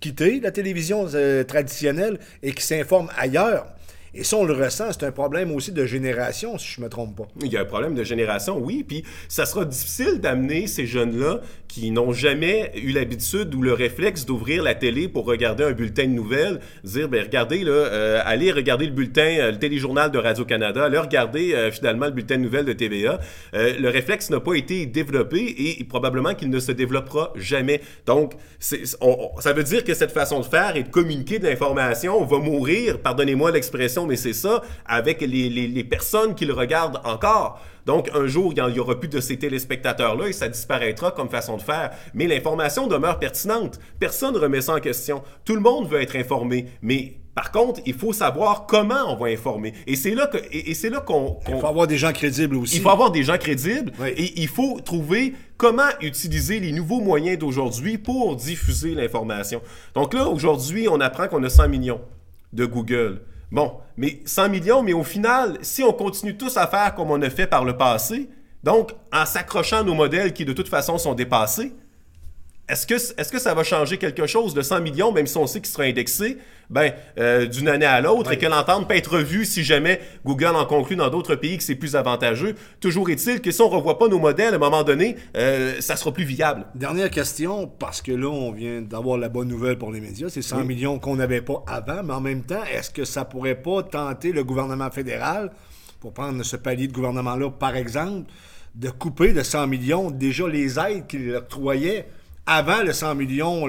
quitté 0.00 0.40
la 0.40 0.50
télévision 0.50 1.06
euh, 1.14 1.44
traditionnelle 1.44 2.18
et 2.42 2.52
qui 2.52 2.62
s'informent 2.62 3.10
ailleurs. 3.16 3.66
Et 4.16 4.24
ça, 4.24 4.38
on 4.38 4.44
le 4.44 4.54
ressent, 4.54 4.86
c'est 4.92 5.04
un 5.04 5.12
problème 5.12 5.52
aussi 5.52 5.72
de 5.72 5.84
génération, 5.84 6.56
si 6.56 6.72
je 6.72 6.80
me 6.80 6.88
trompe 6.88 7.16
pas. 7.16 7.28
Il 7.42 7.52
y 7.52 7.56
a 7.58 7.60
un 7.60 7.66
problème 7.66 7.94
de 7.94 8.02
génération, 8.02 8.58
oui, 8.58 8.82
puis 8.82 9.04
ça 9.28 9.44
sera 9.44 9.66
difficile 9.66 10.20
d'amener 10.20 10.66
ces 10.66 10.86
jeunes-là 10.86 11.40
qui 11.68 11.90
n'ont 11.90 12.12
jamais 12.12 12.72
eu 12.82 12.92
l'habitude 12.92 13.54
ou 13.54 13.60
le 13.60 13.74
réflexe 13.74 14.24
d'ouvrir 14.24 14.62
la 14.62 14.74
télé 14.74 15.08
pour 15.08 15.26
regarder 15.26 15.64
un 15.64 15.72
bulletin 15.72 16.04
de 16.04 16.12
nouvelles, 16.12 16.60
dire, 16.84 17.10
ben 17.10 17.22
regardez, 17.22 17.62
là, 17.62 17.72
euh, 17.72 18.22
allez 18.24 18.52
regarder 18.52 18.86
le 18.86 18.92
bulletin, 18.92 19.36
euh, 19.38 19.50
le 19.50 19.58
téléjournal 19.58 20.10
de 20.10 20.18
Radio-Canada, 20.18 20.84
allez 20.84 20.96
regarder 20.96 21.52
euh, 21.52 21.70
finalement 21.70 22.06
le 22.06 22.12
bulletin 22.12 22.38
de 22.38 22.42
nouvelles 22.42 22.64
de 22.64 22.72
TVA. 22.72 23.20
le 23.52 23.88
réflexe 23.88 24.30
n'a 24.30 24.40
pas 24.40 24.54
été 24.54 24.86
développé 24.86 25.76
et, 25.78 25.84
probablement 25.84 26.34
qu'il 26.34 26.48
ne 26.48 26.58
se 26.58 26.72
développera 26.72 27.32
jamais. 27.36 27.82
Donc, 28.06 28.32
ça 28.58 29.52
veut 29.52 29.62
dire 29.62 29.84
que 29.84 29.92
cette 29.92 30.12
façon 30.12 30.40
de 30.40 30.46
faire 30.46 30.76
et 30.76 30.82
de 30.84 30.88
communiquer 30.88 31.38
de 31.38 31.46
l'information 31.46 32.24
va 32.24 32.38
mourir, 32.38 33.00
pardonnez-moi 33.00 33.50
l'expression, 33.50 34.05
mais 34.06 34.16
c'est 34.16 34.32
ça, 34.32 34.62
avec 34.86 35.20
les, 35.20 35.48
les 35.48 35.84
personnes 35.84 36.34
qui 36.34 36.46
le 36.46 36.54
regardent 36.54 37.00
encore. 37.04 37.60
Donc, 37.86 38.10
un 38.14 38.26
jour, 38.26 38.52
il 38.54 38.72
n'y 38.72 38.78
aura 38.80 38.98
plus 38.98 39.08
de 39.08 39.20
ces 39.20 39.38
téléspectateurs-là 39.38 40.26
et 40.26 40.32
ça 40.32 40.48
disparaîtra 40.48 41.12
comme 41.12 41.28
façon 41.28 41.56
de 41.56 41.62
faire. 41.62 41.92
Mais 42.14 42.26
l'information 42.26 42.88
demeure 42.88 43.20
pertinente. 43.20 43.78
Personne 44.00 44.34
ne 44.34 44.40
remet 44.40 44.60
ça 44.60 44.74
en 44.74 44.80
question. 44.80 45.22
Tout 45.44 45.54
le 45.54 45.60
monde 45.60 45.88
veut 45.88 46.02
être 46.02 46.16
informé, 46.16 46.66
mais 46.82 47.18
par 47.36 47.52
contre, 47.52 47.80
il 47.86 47.94
faut 47.94 48.12
savoir 48.12 48.66
comment 48.66 49.12
on 49.12 49.16
va 49.16 49.26
informer. 49.26 49.72
Et 49.86 49.94
c'est 49.94 50.14
là 50.14 50.26
que, 50.26 50.38
et, 50.50 50.74
c'est 50.74 50.90
là 50.90 51.00
qu'on, 51.00 51.38
Il 51.48 51.60
faut 51.60 51.66
avoir 51.66 51.86
des 51.86 51.98
gens 51.98 52.12
crédibles 52.12 52.56
aussi. 52.56 52.76
Il 52.76 52.82
faut 52.82 52.90
avoir 52.90 53.12
des 53.12 53.22
gens 53.22 53.36
crédibles 53.38 53.92
et 54.06 54.40
il 54.40 54.48
faut 54.48 54.80
trouver 54.80 55.34
comment 55.56 55.88
utiliser 56.00 56.58
les 56.58 56.72
nouveaux 56.72 57.00
moyens 57.00 57.38
d'aujourd'hui 57.38 57.98
pour 57.98 58.34
diffuser 58.36 58.94
l'information. 58.94 59.60
Donc 59.94 60.14
là, 60.14 60.26
aujourd'hui, 60.28 60.88
on 60.88 60.98
apprend 60.98 61.28
qu'on 61.28 61.44
a 61.44 61.50
100 61.50 61.68
millions 61.68 62.00
de 62.54 62.64
Google. 62.64 63.20
Bon, 63.50 63.78
mais 63.96 64.20
100 64.24 64.48
millions, 64.48 64.82
mais 64.82 64.92
au 64.92 65.04
final, 65.04 65.58
si 65.62 65.82
on 65.82 65.92
continue 65.92 66.36
tous 66.36 66.56
à 66.56 66.66
faire 66.66 66.94
comme 66.94 67.10
on 67.10 67.22
a 67.22 67.30
fait 67.30 67.46
par 67.46 67.64
le 67.64 67.76
passé, 67.76 68.28
donc 68.62 68.92
en 69.12 69.24
s'accrochant 69.24 69.78
à 69.78 69.82
nos 69.82 69.94
modèles 69.94 70.32
qui 70.32 70.44
de 70.44 70.52
toute 70.52 70.68
façon 70.68 70.98
sont 70.98 71.14
dépassés, 71.14 71.72
est-ce 72.68 72.86
que, 72.86 72.94
est 72.94 73.30
que 73.30 73.38
ça 73.38 73.54
va 73.54 73.62
changer 73.62 73.96
quelque 73.96 74.26
chose 74.26 74.52
de 74.52 74.60
100 74.62 74.80
millions, 74.80 75.12
même 75.12 75.28
si 75.28 75.36
on 75.36 75.46
sait 75.46 75.60
qu'il 75.60 75.70
sera 75.70 75.84
indexé, 75.84 76.38
ben, 76.68 76.92
euh, 77.16 77.46
d'une 77.46 77.68
année 77.68 77.86
à 77.86 78.00
l'autre 78.00 78.32
et 78.32 78.38
que 78.38 78.46
l'entente 78.46 78.88
peut 78.88 78.96
être 78.96 79.18
revue 79.18 79.44
si 79.44 79.62
jamais 79.62 80.00
Google 80.24 80.56
en 80.56 80.66
conclut 80.66 80.96
dans 80.96 81.08
d'autres 81.08 81.36
pays 81.36 81.56
que 81.58 81.62
c'est 81.62 81.76
plus 81.76 81.94
avantageux? 81.94 82.56
Toujours 82.80 83.08
est-il 83.08 83.40
que 83.40 83.52
si 83.52 83.60
on 83.60 83.70
ne 83.70 83.76
revoit 83.76 83.98
pas 83.98 84.08
nos 84.08 84.18
modèles, 84.18 84.54
à 84.54 84.56
un 84.56 84.58
moment 84.58 84.82
donné, 84.82 85.16
euh, 85.36 85.80
ça 85.80 85.94
sera 85.94 86.12
plus 86.12 86.24
viable. 86.24 86.66
Dernière 86.74 87.10
question, 87.10 87.68
parce 87.68 88.02
que 88.02 88.10
là, 88.10 88.28
on 88.28 88.50
vient 88.50 88.82
d'avoir 88.82 89.16
la 89.16 89.28
bonne 89.28 89.48
nouvelle 89.48 89.78
pour 89.78 89.92
les 89.92 90.00
médias, 90.00 90.28
c'est 90.28 90.42
100 90.42 90.64
millions 90.64 90.98
qu'on 90.98 91.14
n'avait 91.14 91.42
pas 91.42 91.62
avant, 91.68 92.02
mais 92.02 92.14
en 92.14 92.20
même 92.20 92.42
temps, 92.42 92.64
est-ce 92.64 92.90
que 92.90 93.04
ça 93.04 93.24
pourrait 93.24 93.62
pas 93.62 93.84
tenter 93.84 94.32
le 94.32 94.42
gouvernement 94.42 94.90
fédéral, 94.90 95.52
pour 96.00 96.12
prendre 96.12 96.42
ce 96.42 96.56
palier 96.56 96.88
de 96.88 96.92
gouvernement-là, 96.92 97.50
par 97.50 97.76
exemple, 97.76 98.30
de 98.74 98.90
couper 98.90 99.32
de 99.32 99.42
100 99.42 99.68
millions 99.68 100.10
déjà 100.10 100.46
les 100.48 100.78
aides 100.78 101.06
qu'il 101.06 101.34
octroyait 101.34 102.06
avant 102.46 102.82
le 102.82 102.92
100 102.92 103.14
millions 103.14 103.68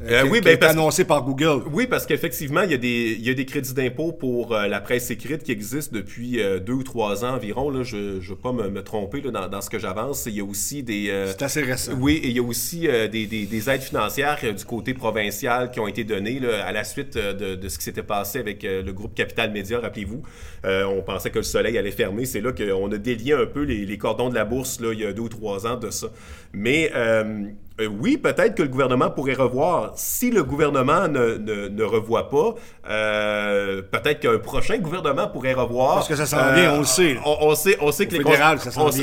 euh, 0.00 0.22
euh, 0.22 0.28
oui, 0.28 0.40
ben, 0.40 0.58
annoncé 0.62 1.04
par 1.04 1.22
Google. 1.22 1.62
Oui, 1.70 1.86
parce 1.86 2.06
qu'effectivement, 2.06 2.62
il, 2.62 2.70
y 2.70 2.74
a 2.74 2.78
des, 2.78 3.16
il 3.18 3.26
y 3.26 3.30
a 3.30 3.34
des 3.34 3.44
crédits 3.44 3.74
d'impôt 3.74 4.12
pour 4.12 4.54
euh, 4.54 4.66
la 4.66 4.80
presse 4.80 5.10
écrite 5.10 5.42
qui 5.42 5.52
existent 5.52 5.94
depuis 5.94 6.40
deux 6.64 6.72
ou 6.72 6.82
trois 6.82 7.24
ans 7.24 7.34
environ. 7.34 7.70
Là, 7.70 7.82
je 7.82 7.96
ne 7.96 8.20
veux 8.20 8.36
pas 8.36 8.52
me, 8.52 8.82
tromper 8.82 9.20
là, 9.20 9.48
dans, 9.48 9.60
ce 9.60 9.70
que 9.70 9.78
j'avance. 9.78 10.24
Il 10.26 10.34
y 10.34 10.40
a 10.40 10.44
aussi 10.44 10.82
des... 10.82 11.12
C'est 11.28 11.42
assez 11.42 11.62
récent. 11.62 11.92
Oui, 11.98 12.20
et 12.22 12.28
il 12.28 12.36
y 12.36 12.40
a 12.40 12.42
aussi 12.42 12.80
des, 12.80 13.26
des, 13.26 13.46
des, 13.46 13.70
aides 13.70 13.82
financières 13.82 14.38
du 14.42 14.64
côté 14.64 14.94
provincial 14.94 15.70
qui 15.70 15.78
ont 15.78 15.86
été 15.86 16.04
données 16.04 16.40
là, 16.40 16.64
à 16.64 16.72
la 16.72 16.84
suite 16.84 17.16
de, 17.16 17.54
de 17.54 17.68
ce 17.68 17.78
qui 17.78 17.84
s'était 17.84 18.02
passé 18.02 18.38
avec 18.38 18.62
le 18.62 18.90
groupe 18.92 19.14
Capital 19.14 19.52
Média, 19.52 19.78
rappelez-vous. 19.78 20.22
on 20.64 21.02
pensait 21.02 21.30
que 21.30 21.38
le 21.38 21.44
soleil 21.44 21.78
allait 21.78 21.90
fermer. 21.90 22.24
C'est 22.24 22.40
là 22.40 22.52
qu'on 22.52 22.90
a 22.90 22.98
délié 22.98 23.34
un 23.34 23.46
peu 23.46 23.62
les, 23.62 23.86
les, 23.86 23.98
cordons 23.98 24.30
de 24.30 24.34
la 24.34 24.44
bourse 24.44 24.80
là, 24.80 24.92
il 24.92 25.00
y 25.00 25.06
a 25.06 25.12
deux 25.12 25.22
ou 25.22 25.28
trois 25.28 25.66
ans 25.66 25.76
de 25.76 25.90
ça. 25.90 26.08
Mais 26.52 26.90
euh, 27.80 27.86
oui, 27.86 28.18
peut-être 28.18 28.54
que 28.54 28.62
le 28.62 28.68
gouvernement 28.68 29.10
pourrait 29.10 29.34
revoir. 29.34 29.92
Si 29.96 30.30
le 30.30 30.44
gouvernement 30.44 31.08
ne, 31.08 31.36
ne, 31.68 31.84
revoit 31.84 32.28
pas, 32.28 32.54
euh, 32.88 33.82
peut-être 33.82 34.20
qu'un 34.20 34.38
prochain 34.38 34.78
gouvernement 34.78 35.26
pourrait 35.28 35.54
revoir. 35.54 35.94
Parce 35.96 36.08
que 36.08 36.16
ça 36.16 36.26
s'en 36.26 36.52
vient, 36.52 36.74
on 36.74 36.80
le 36.80 36.84
sait. 36.84 37.16
On, 37.24 37.54
sait, 37.54 37.76
on 37.80 37.90
sait 37.90 38.06
que 38.06 38.16
les 38.16 38.24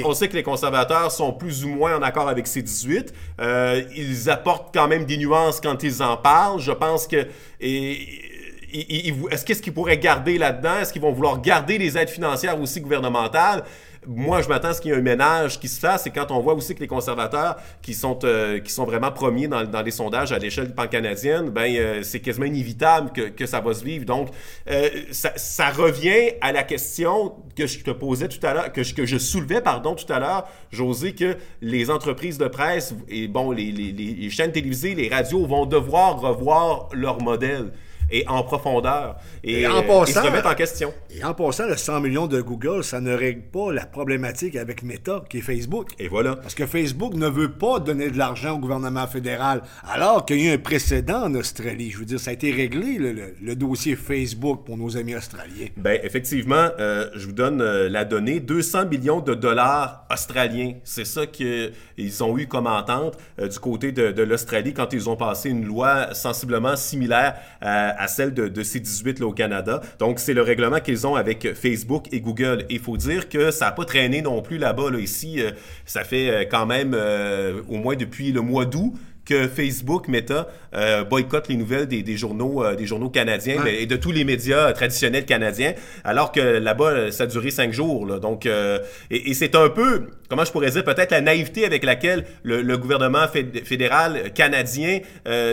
on, 0.04 0.14
sait 0.14 0.28
que 0.28 0.36
les 0.36 0.44
conservateurs 0.44 1.12
sont 1.12 1.34
plus 1.34 1.66
ou 1.66 1.70
moins 1.70 1.98
en 1.98 2.02
accord 2.02 2.30
avec 2.30 2.46
ces 2.46 2.62
18. 2.62 3.14
Euh, 3.42 3.82
ils 3.96 4.30
apportent 4.30 4.74
quand 4.74 4.88
même 4.88 5.06
des 5.06 5.18
nuances 5.18 5.60
quand 5.60 5.82
ils 5.84 6.04
en 6.04 6.18
parlent. 6.18 6.60
Je 6.60 6.72
pense 6.72 7.08
que 7.08 7.28
est-ce 7.60 9.46
qu'est-ce 9.46 9.62
qu'ils 9.62 9.74
pourraient 9.74 9.98
garder 9.98 10.38
là-dedans? 10.38 10.80
Est-ce 10.82 10.94
qu'ils 10.94 11.02
vont 11.02 11.12
vouloir 11.12 11.42
garder 11.42 11.78
les 11.78 11.98
aides 11.98 12.10
financières 12.10 12.60
aussi 12.60 12.82
gouvernementales? 12.82 13.64
Moi, 14.12 14.42
je 14.42 14.50
m'attends 14.50 14.70
à 14.70 14.74
ce 14.74 14.82
qu'il 14.82 14.90
y 14.90 14.94
ait 14.96 14.98
un 14.98 15.02
ménage 15.02 15.60
qui 15.60 15.68
se 15.68 15.80
fasse. 15.80 16.08
Et 16.08 16.10
quand 16.10 16.32
on 16.32 16.40
voit 16.40 16.56
aussi 16.56 16.74
que 16.74 16.80
les 16.80 16.88
conservateurs, 16.88 17.58
qui 17.84 17.94
sont, 17.94 18.18
euh, 18.24 18.60
qui 18.60 18.72
sont 18.72 18.84
vraiment 18.84 19.12
premiers 19.12 19.48
dans, 19.48 19.64
dans 19.64 19.84
les 19.84 19.92
sondages 19.92 20.32
à 20.32 20.40
l'échelle 20.40 20.74
pan-canadienne, 20.74 21.50
ben, 21.50 21.72
euh, 21.76 22.02
c'est 22.02 22.20
quasiment 22.20 22.48
inévitable 22.48 23.12
que, 23.12 23.30
que, 23.30 23.46
ça 23.46 23.60
va 23.60 23.72
se 23.76 23.84
vivre. 23.84 24.06
Donc, 24.06 24.30
euh, 24.68 24.90
ça, 25.12 25.32
ça, 25.36 25.70
revient 25.70 26.32
à 26.42 26.52
la 26.52 26.64
question 26.64 27.36
que 27.56 27.68
je 27.68 27.84
te 27.84 27.92
posais 27.92 28.28
tout 28.28 28.44
à 28.46 28.56
l'heure, 28.56 28.74
que 28.74 28.82
je, 28.82 28.96
que 28.96 29.06
je 29.06 29.20
soulevais, 29.20 29.62
pardon, 29.62 29.94
tout 29.94 30.12
à 30.12 30.20
l'heure, 30.20 30.48
José, 30.72 31.14
que 31.14 31.38
les 31.62 31.92
entreprises 31.92 32.40
de 32.40 32.48
presse 32.48 32.96
et 33.10 33.28
bon, 33.28 33.52
les, 33.52 33.72
les, 33.72 33.92
les 33.92 34.30
chaînes 34.32 34.52
télévisées, 34.52 34.96
les 34.96 35.10
radios 35.10 35.46
vont 35.46 35.68
devoir 35.68 36.20
revoir 36.20 36.90
leur 36.94 37.22
modèle 37.22 37.72
et 38.12 38.28
en 38.28 38.44
profondeur 38.44 39.18
et, 39.44 39.68
en 39.68 39.84
passant, 39.84 40.22
se 40.22 40.28
remettre 40.28 40.48
en 40.48 40.56
question. 40.56 40.94
Et 41.10 41.24
en 41.24 41.34
passant, 41.34 41.68
le 41.68 41.78
100 41.78 42.02
millions 42.02 42.28
de 42.28 42.42
Google, 42.42 42.84
ça 42.84 43.02
ne 43.02 43.14
règle 43.14 43.42
pas 43.42 43.72
la 43.72 43.86
problématique 43.86 44.56
avec 44.56 44.84
Meta, 44.84 45.24
qui 45.30 45.38
est 45.38 45.42
Facebook. 45.42 45.90
Et 46.00 46.08
voilà. 46.08 46.36
Parce 46.36 46.56
que 46.56 46.66
Facebook 46.66 47.14
ne 47.14 47.28
veut 47.28 47.52
pas 47.52 47.80
donner 47.80 48.10
de 48.10 48.18
l'argent 48.18 48.56
au 48.56 48.60
gouvernement 48.60 49.08
fédéral, 49.08 49.62
alors 49.88 50.26
qu'il 50.26 50.42
y 50.42 50.48
a 50.48 50.52
eu 50.52 50.56
un 50.56 50.58
précédent 50.58 51.24
en 51.24 51.36
Australie. 51.36 51.92
Je 51.92 52.00
veux 52.00 52.06
dire, 52.06 52.20
ça 52.20 52.32
a 52.32 52.34
été 52.34 52.52
réglé, 52.52 52.98
le, 52.98 53.56
dossier 53.56 53.96
Facebook 53.96 54.66
pour 54.66 54.78
nos 54.78 54.96
amis 54.96 55.16
australiens. 55.16 55.68
Ben 55.76 56.00
effectivement, 56.04 56.70
euh, 56.80 57.10
je 57.16 57.26
vous 57.26 57.34
donne 57.34 57.62
euh, 57.62 57.90
la 57.90 58.06
donnée, 58.06 58.40
200 58.40 58.86
millions 58.86 59.20
de 59.20 59.34
dollars 59.34 60.06
australiens. 60.10 60.76
C'est 60.84 61.06
ça 61.06 61.26
qu'ils 61.26 62.24
ont 62.24 62.38
eu 62.38 62.48
comme 62.48 62.68
entente 62.68 63.18
euh, 63.40 63.50
du 63.50 63.60
côté 63.60 63.92
de, 63.92 64.12
de 64.12 64.24
l'Australie 64.24 64.74
quand 64.74 64.94
ils 64.94 65.10
ont 65.10 65.18
passé 65.18 65.50
une 65.50 65.66
loi 65.66 66.14
sensiblement 66.14 66.76
similaire 66.78 67.36
à 67.62 67.99
à 68.00 68.08
celle 68.08 68.34
de, 68.34 68.48
de 68.48 68.64
C18 68.64 69.20
là, 69.20 69.28
au 69.28 69.34
Canada. 69.34 69.82
Donc, 70.00 70.20
c'est 70.20 70.34
le 70.34 70.42
règlement 70.42 70.80
qu'ils 70.80 71.06
ont 71.06 71.16
avec 71.16 71.54
Facebook 71.54 72.08
et 72.12 72.22
Google. 72.22 72.66
Il 72.70 72.80
faut 72.80 72.98
dire 72.98 73.30
que 73.30 73.52
ça 73.52 73.66
n'a 73.66 73.72
pas 73.74 73.86
traîné 73.86 74.22
non 74.22 74.42
plus 74.42 74.58
là-bas. 74.58 74.90
Là. 74.90 75.00
Ici, 75.00 75.42
euh, 75.42 75.52
ça 75.86 76.04
fait 76.06 76.30
euh, 76.30 76.46
quand 76.50 76.66
même 76.66 76.94
euh, 76.96 77.62
au 77.68 77.76
moins 77.76 77.96
depuis 77.96 78.32
le 78.32 78.42
mois 78.42 78.66
d'août 78.66 78.94
que 79.30 79.48
Facebook, 79.48 80.08
Meta, 80.08 80.48
euh, 80.74 81.04
boycotte 81.04 81.48
les 81.50 81.56
nouvelles 81.56 81.88
des, 81.88 82.18
journaux, 82.18 82.64
euh, 82.64 82.76
des 82.76 82.88
journaux 82.88 83.10
canadiens 83.10 83.64
et 83.66 83.86
de 83.86 83.96
tous 83.96 84.12
les 84.12 84.24
médias 84.24 84.74
traditionnels 84.74 85.26
canadiens, 85.26 85.74
alors 86.04 86.32
que 86.32 86.40
là-bas, 86.40 87.12
ça 87.12 87.24
a 87.24 87.28
duré 87.28 87.52
cinq 87.52 87.72
jours. 87.72 88.20
Donc, 88.20 88.48
euh, 88.48 88.80
et, 89.12 89.36
c'est 89.36 89.56
un 89.56 89.70
peu, 89.70 90.08
comment 90.30 90.46
je 90.46 90.52
pourrais 90.52 90.72
dire, 90.72 90.84
peut-être 90.84 91.12
la 91.12 91.22
naïveté 91.22 91.64
avec 91.64 91.84
laquelle 91.84 92.26
le, 92.42 92.78
gouvernement 92.80 93.28
fédéral 93.64 94.32
canadien 94.34 95.00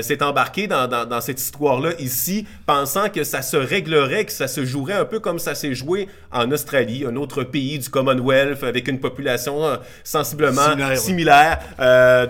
s'est 0.00 0.22
embarqué 0.22 0.66
dans, 0.68 0.86
dans 0.86 1.20
cette 1.20 1.40
histoire-là 1.40 1.90
ici, 1.98 2.46
pensant 2.64 3.08
que 3.08 3.24
ça 3.24 3.42
se 3.42 3.56
réglerait, 3.56 4.24
que 4.24 4.32
ça 4.32 4.48
se 4.48 4.64
jouerait 4.64 4.94
un 4.94 5.04
peu 5.04 5.18
comme 5.18 5.38
ça 5.38 5.54
s'est 5.54 5.74
joué 5.74 6.08
en 6.32 6.50
Australie, 6.52 7.04
un 7.06 7.16
autre 7.16 7.42
pays 7.42 7.78
du 7.78 7.88
Commonwealth 7.88 8.62
avec 8.62 8.88
une 8.88 9.00
population 9.00 9.60
sensiblement 10.04 10.76
similaire. 10.94 11.58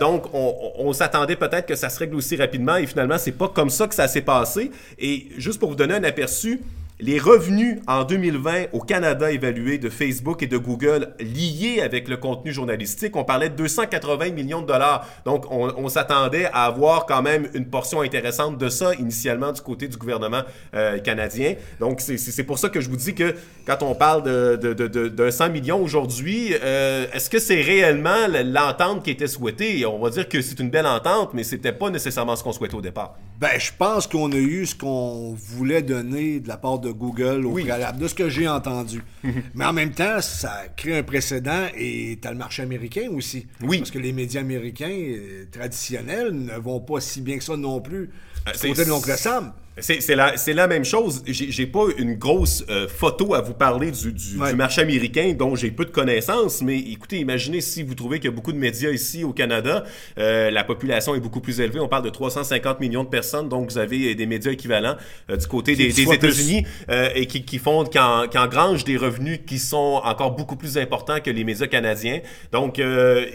donc, 0.01 0.33
on, 0.33 0.73
on 0.79 0.93
s'attendait 0.93 1.36
peut-être 1.37 1.67
que 1.67 1.75
ça 1.75 1.89
se 1.89 1.99
règle 1.99 2.17
aussi 2.17 2.37
rapidement 2.37 2.77
et 2.77 2.87
finalement, 2.87 3.19
c'est 3.19 3.33
pas 3.33 3.49
comme 3.49 3.71
ça 3.71 3.87
que 3.87 3.95
ça 3.95 4.09
s'est 4.09 4.23
passé. 4.23 4.71
Et 4.99 5.29
juste 5.37 5.59
pour 5.59 5.71
vous 5.71 5.77
donner 5.77 5.95
un 5.95 6.05
aperçu, 6.05 6.61
les 6.99 7.19
revenus 7.19 7.79
en 7.87 8.05
2020 8.05 8.67
au 8.73 8.81
Canada 8.81 9.31
évalués 9.31 9.77
de 9.77 9.91
Facebook 9.91 10.43
et 10.43 10.47
de 10.47 10.57
Google 10.57 11.15
liés 11.21 11.83
avec 11.83 12.09
le 12.09 12.17
contenu 12.17 12.53
journalistique, 12.53 13.17
on 13.17 13.25
parlait 13.25 13.51
de 13.51 13.55
280 13.55 14.31
millions 14.31 14.63
de 14.63 14.67
dollars. 14.67 15.07
Donc, 15.27 15.45
on, 15.51 15.89
s'attendait 15.89 16.47
à 16.47 16.65
avoir 16.65 17.07
quand 17.07 17.23
même 17.23 17.49
une 17.55 17.67
portion 17.67 18.01
intéressante 18.01 18.59
de 18.59 18.69
ça 18.69 18.95
initialement 18.95 19.53
du 19.53 19.61
côté 19.61 19.89
du 19.89 19.97
gouvernement 19.97 20.43
euh, 20.75 20.99
canadien. 20.99 21.55
Donc, 21.81 22.01
c'est 22.01 22.45
pour 22.45 22.59
ça 22.59 22.71
que 22.71 22.81
je 22.81 22.89
vous 22.89 22.97
dis 22.97 23.15
que 23.15 23.35
quand 23.67 23.83
on 23.83 23.95
parle 23.95 24.23
de, 24.23 24.57
de, 24.57 25.31
100 25.31 25.51
millions 25.51 25.83
aujourd'hui, 25.83 26.55
euh, 26.63 27.07
est-ce 27.13 27.29
que 27.29 27.39
c'est 27.39 27.61
réellement 27.61 28.27
l'entente 28.45 29.05
qui 29.05 29.11
était 29.11 29.29
souhaitée? 29.29 29.85
On 29.85 29.99
va 29.99 30.11
dire 30.11 30.29
que 30.29 30.41
c'est 30.41 30.59
une 30.61 30.71
belle 30.71 30.87
entente, 30.87 31.35
mais 31.35 31.45
c'était 31.45 31.73
pas 31.73 31.91
nécessairement 31.91 32.37
ce 32.37 32.43
qu'on 32.43 32.53
souhaitait 32.53 32.75
au 32.75 32.81
départ. 32.81 33.17
Ben, 33.39 33.59
je 33.59 33.71
pense 33.77 34.07
qu'on 34.07 34.33
a 34.33 34.37
eu 34.37 34.65
ce 34.65 34.75
qu'on 34.75 35.35
voulait 35.35 35.83
donner 35.83 36.41
de 36.41 36.49
la 36.49 36.57
part 36.57 36.79
de 36.79 36.86
Google 36.91 37.47
au 37.47 37.53
préalable, 37.53 37.99
de 37.99 38.09
ce 38.09 38.15
que 38.15 38.29
j'ai 38.29 38.49
entendu. 38.49 39.03
Mais 39.55 39.65
en 39.65 39.73
même 39.73 39.93
temps, 39.93 40.21
ça 40.21 40.65
crée 40.77 40.99
un 40.99 41.03
précédent 41.03 41.67
et 41.77 42.19
tu 42.21 42.29
as 42.29 42.33
le 42.33 42.39
marché 42.39 42.63
américain 42.63 43.09
aussi. 43.13 43.47
Oui. 43.63 43.79
Parce 43.79 43.91
que 43.91 43.99
les 43.99 44.13
médias 44.13 44.41
américains 44.41 44.91
euh, 44.91 45.45
traditionnels 45.51 46.33
ne 46.33 46.57
vont 46.57 46.81
pas 46.81 47.01
si 47.01 47.21
bien 47.21 47.39
que 47.39 47.45
ça 47.45 47.57
non 47.57 47.81
plus. 47.81 48.11
Euh, 48.47 48.53
côté 48.61 48.85
de 48.85 48.91
l'oncle 48.91 49.11
Sam. 49.17 49.53
C'est 49.79 50.15
la, 50.15 50.35
la, 50.47 50.69
même 50.69 50.87
chose. 50.87 51.23
J'ai 51.27 51.67
pas 51.67 51.85
une 51.99 52.15
grosse 52.15 52.65
euh, 52.71 52.89
photo 52.89 53.35
à 53.35 53.43
vous 53.43 53.53
parler 53.53 53.91
du, 53.91 54.11
du, 54.11 54.37
marché 54.57 54.81
américain 54.81 55.35
dont 55.39 55.55
j'ai 55.55 55.71
peu 55.71 55.85
de 55.85 55.91
connaissances, 55.91 56.63
mais 56.63 56.79
écoutez, 56.79 57.19
imaginez 57.19 57.61
si 57.61 57.83
vous 57.83 57.95
trouvez 57.95 58.19
qu'il 58.19 58.31
y 58.31 58.33
a 58.33 58.35
beaucoup 58.35 58.53
de 58.53 58.59
médias 58.59 58.91
ici 58.91 59.23
au 59.23 59.35
Canada, 59.35 59.85
euh, 60.19 60.51
la 60.51 60.65
population 60.65 61.15
est 61.15 61.21
beaucoup 61.21 61.43
plus 61.43 61.61
élevée. 61.61 61.79
On 61.79 61.89
parle 61.89 62.05
de 62.05 62.11
350 62.11 62.81
millions 62.81 63.05
de 63.05 63.11
personnes, 63.11 63.51
donc 63.51 63.71
vous 63.71 63.77
avez 63.77 64.15
des 64.15 64.25
médias 64.25 64.53
équivalents 64.53 64.97
euh, 65.29 65.37
du 65.37 65.47
côté 65.47 65.77
des, 65.77 65.93
des 65.93 66.11
États-Unis 66.11 66.65
et 67.15 67.27
qui, 67.27 67.45
qui 67.45 67.59
font, 67.59 67.85
qui, 67.85 67.99
en, 67.99 68.29
qui 68.29 68.39
engrangent 68.39 68.85
des 68.85 68.97
revenus 68.97 69.41
qui 69.47 69.59
sont 69.59 70.01
encore 70.03 70.31
beaucoup 70.31 70.57
plus 70.57 70.79
importants 70.79 71.21
que 71.21 71.31
les 71.31 71.45
médias 71.45 71.67
canadiens. 71.67 72.21
Donc, 72.51 72.81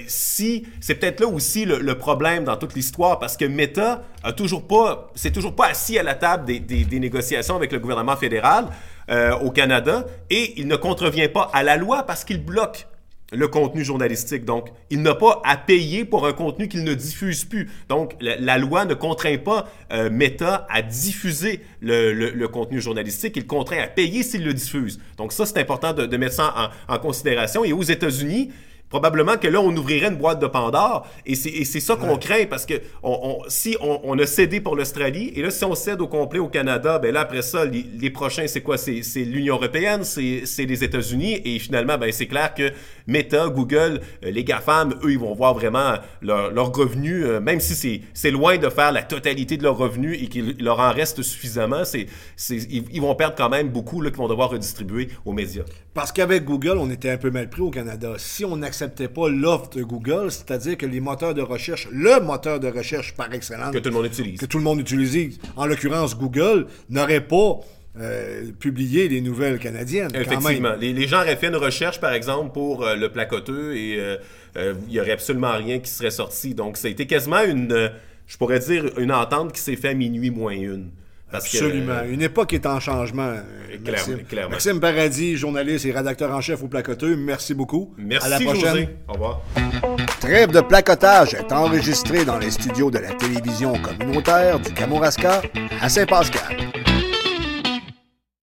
si 0.08 0.66
c'est 0.80 0.96
peut-être 0.96 1.20
là 1.20 1.28
aussi 1.28 1.66
le, 1.66 1.78
le 1.78 1.98
problème 2.00 2.46
dans 2.46 2.58
toute 2.58 2.74
l'histoire, 2.74 3.20
parce 3.20 3.38
que 3.38 3.46
Meta 3.46 4.02
a 4.24 4.34
toujours 4.34 4.68
pas, 4.68 5.01
c'est 5.16 5.32
toujours 5.32 5.56
pas 5.56 5.68
assis 5.68 5.98
à 5.98 6.04
la 6.04 6.16
table 6.16 6.46
des, 6.46 7.00
négociations 7.00 7.56
avec 7.56 7.72
le 7.72 7.80
gouvernement 7.80 8.16
fédéral 8.16 8.68
euh, 9.10 9.36
au 9.40 9.52
Canada 9.52 10.06
et 10.30 10.60
il 10.60 10.68
ne 10.68 10.76
contrevient 10.76 11.28
pas 11.28 11.50
à 11.54 11.64
la 11.64 11.78
loi 11.78 12.04
parce 12.04 12.24
qu'il 12.24 12.44
bloque 12.44 12.88
le 13.32 13.48
contenu 13.48 13.84
journalistique. 13.84 14.46
Donc, 14.46 14.70
il 14.90 15.02
n'a 15.02 15.16
pas 15.16 15.42
à 15.46 15.56
payer 15.58 16.04
pour 16.06 16.28
un 16.28 16.34
contenu 16.34 16.68
qu'il 16.68 16.84
ne 16.84 16.94
diffuse 16.94 17.46
plus. 17.46 17.70
Donc, 17.88 18.16
la, 18.20 18.58
loi 18.58 18.86
ne 18.86 18.94
contraint 18.94 19.38
pas 19.38 19.70
euh, 19.94 20.10
Meta 20.10 20.68
à 20.70 20.82
diffuser 20.82 21.62
le, 21.82 22.46
contenu 22.48 22.82
journalistique. 22.82 23.38
Il 23.38 23.48
contraint 23.48 23.82
à 23.82 23.88
payer 23.88 24.24
s'il 24.24 24.44
le 24.44 24.54
diffuse. 24.54 25.00
Donc, 25.18 25.32
ça, 25.32 25.46
c'est 25.46 25.60
important 25.60 25.94
de, 25.94 26.18
mettre 26.18 26.36
ça 26.36 26.72
en 26.88 27.00
considération. 27.00 27.64
Et 27.64 27.72
aux 27.72 27.84
États-Unis, 27.84 28.52
probablement 28.92 29.38
que 29.38 29.48
là, 29.48 29.60
on 29.62 29.76
ouvrirait 29.76 30.10
une 30.10 30.18
boîte 30.18 30.40
de 30.40 30.48
Pandore. 30.48 31.08
Et 31.26 31.34
c'est 31.36 31.80
ça 31.80 31.96
qu'on 31.96 32.18
craint 32.18 32.46
parce 32.48 32.66
que 32.66 32.76
on, 33.02 33.40
si 33.48 33.76
on, 33.82 34.20
a 34.20 34.26
cédé 34.28 34.62
pour 34.62 34.76
l'Australie, 34.76 35.32
et 35.36 35.42
là, 35.42 35.50
si 35.50 35.64
on 35.64 35.74
cède 35.74 36.02
au 36.02 36.08
complet 36.08 36.40
au 36.40 36.50
Canada, 36.50 37.00
ben 37.00 37.14
là, 37.14 37.22
après 37.22 37.42
ça, 37.42 37.66
les, 37.66 38.10
prochains, 38.10 38.46
c'est 38.48 38.62
quoi? 38.62 38.78
C'est 38.78 39.02
l'Union 39.24 39.56
européenne, 39.56 40.04
c'est 40.04 40.66
les 40.66 40.84
États-Unis. 40.84 41.42
Et 41.46 41.58
finalement, 41.58 41.98
ben, 41.98 42.12
c'est 42.12 42.28
clair 42.28 42.54
que 42.54 42.72
Meta, 43.08 43.48
Google, 43.48 44.02
euh, 44.24 44.32
les 44.32 44.44
GAFAM, 44.44 44.94
eux, 45.04 45.12
ils 45.12 45.20
vont 45.20 45.34
voir 45.34 45.54
vraiment 45.54 45.96
leurs 46.22 46.52
leur 46.52 46.74
revenus, 46.74 47.24
euh, 47.26 47.40
même 47.40 47.60
si 47.60 48.04
c'est 48.14 48.32
loin 48.32 48.58
de 48.58 48.70
faire 48.70 48.92
la 48.92 49.04
totalité 49.04 49.58
de 49.58 49.64
leurs 49.64 49.78
revenus 49.78 50.22
et 50.22 50.28
qu'il 50.28 50.56
leur 50.64 50.80
en 50.80 50.92
reste 50.92 51.22
suffisamment, 51.22 51.86
c'est 51.86 52.08
ils, 52.50 52.84
ils, 52.92 53.02
vont 53.02 53.16
perdre 53.16 53.36
quand 53.36 53.50
même 53.50 53.70
beaucoup 53.70 54.02
qu'ils 54.02 54.14
vont 54.16 54.28
devoir 54.28 54.50
redistribuer 54.50 55.10
aux 55.26 55.34
médias. 55.34 55.64
Parce 55.94 56.12
qu'avec 56.12 56.46
Google, 56.46 56.78
on 56.78 56.90
était 56.90 57.10
un 57.10 57.18
peu 57.18 57.32
mal 57.32 57.50
pris 57.50 57.62
au 57.62 57.70
Canada. 57.70 58.14
Si 58.18 58.46
on 58.46 58.62
accepte 58.62 58.81
n'acceptait 58.82 59.08
pas 59.08 59.30
l'offre 59.30 59.70
de 59.70 59.84
Google, 59.84 60.32
c'est-à-dire 60.32 60.78
que 60.78 60.86
les 60.86 61.00
moteurs 61.00 61.34
de 61.34 61.42
recherche, 61.42 61.88
le 61.92 62.20
moteur 62.20 62.60
de 62.60 62.68
recherche 62.68 63.14
par 63.14 63.34
excellence, 63.34 63.74
que 63.74 63.80
tout 63.80 63.90
le 63.90 63.96
monde 63.96 64.06
utilise, 64.06 64.40
que 64.40 64.46
tout 64.46 64.58
le 64.58 64.64
monde 64.64 64.80
utilise, 64.80 65.40
en 65.56 65.66
l'occurrence 65.66 66.18
Google, 66.18 66.68
n'aurait 66.90 67.22
pas 67.22 67.60
euh, 68.00 68.52
publié 68.60 69.08
les 69.08 69.22
nouvelles 69.22 69.60
canadiennes. 69.60 70.10
Effectivement. 70.16 70.76
Les, 70.80 71.08
gens 71.08 71.22
auraient 71.22 71.36
fait 71.36 71.48
une 71.48 71.56
recherche, 71.56 72.00
par 72.00 72.14
exemple, 72.14 72.52
pour 72.54 72.84
euh, 72.84 72.96
le 72.96 73.10
placoteux 73.10 73.76
et 73.76 73.98
euh, 74.00 74.74
il 74.88 74.94
n'y 74.94 75.00
aurait 75.00 75.12
absolument 75.12 75.54
rien 75.54 75.80
qui 75.80 75.90
serait 75.90 76.12
sorti. 76.12 76.56
Donc, 76.56 76.78
ça 76.78 76.88
a 76.88 76.92
été 76.92 77.06
quasiment 77.06 77.44
une, 77.44 77.92
je 78.28 78.38
pourrais 78.38 78.60
dire, 78.60 78.98
une 78.98 79.12
entente 79.12 79.54
qui 79.54 79.62
s'est 79.62 79.76
faite 79.76 79.92
à 79.92 79.94
minuit 79.94 80.32
moins 80.32 80.54
une. 80.54 80.90
Absolument. 81.34 82.04
Une 82.10 82.22
époque 82.22 82.54
est 82.54 82.66
en 82.66 82.80
changement. 82.80 83.28
Euh, 83.28 83.78
Maxime. 83.86 84.24
Clairement. 84.24 84.52
Maxime 84.52 84.80
Paradis, 84.80 85.38
journaliste 85.38 85.86
et 85.86 85.92
rédacteur 85.92 86.32
en 86.32 86.42
chef 86.42 86.62
au 86.64 86.68
Placoteux, 86.68 87.16
merci 87.16 87.54
beaucoup. 87.54 87.94
Merci. 87.98 88.28
À 88.28 88.30
la 88.30 88.40
prochaine. 88.40 88.88
Au 89.08 89.14
revoir. 89.14 89.42
Trêve 90.20 90.52
de 90.52 90.62
placotage 90.62 91.34
est 91.34 91.52
enregistré 91.52 92.26
dans 92.26 92.38
les 92.38 92.52
studios 92.52 92.92
de 92.92 93.00
la 93.00 93.14
télévision 93.14 93.74
communautaire 93.82 94.60
du 94.60 94.72
Kamouraska 94.74 95.42
à 95.82 95.90
Saint-Pascal. 95.90 96.58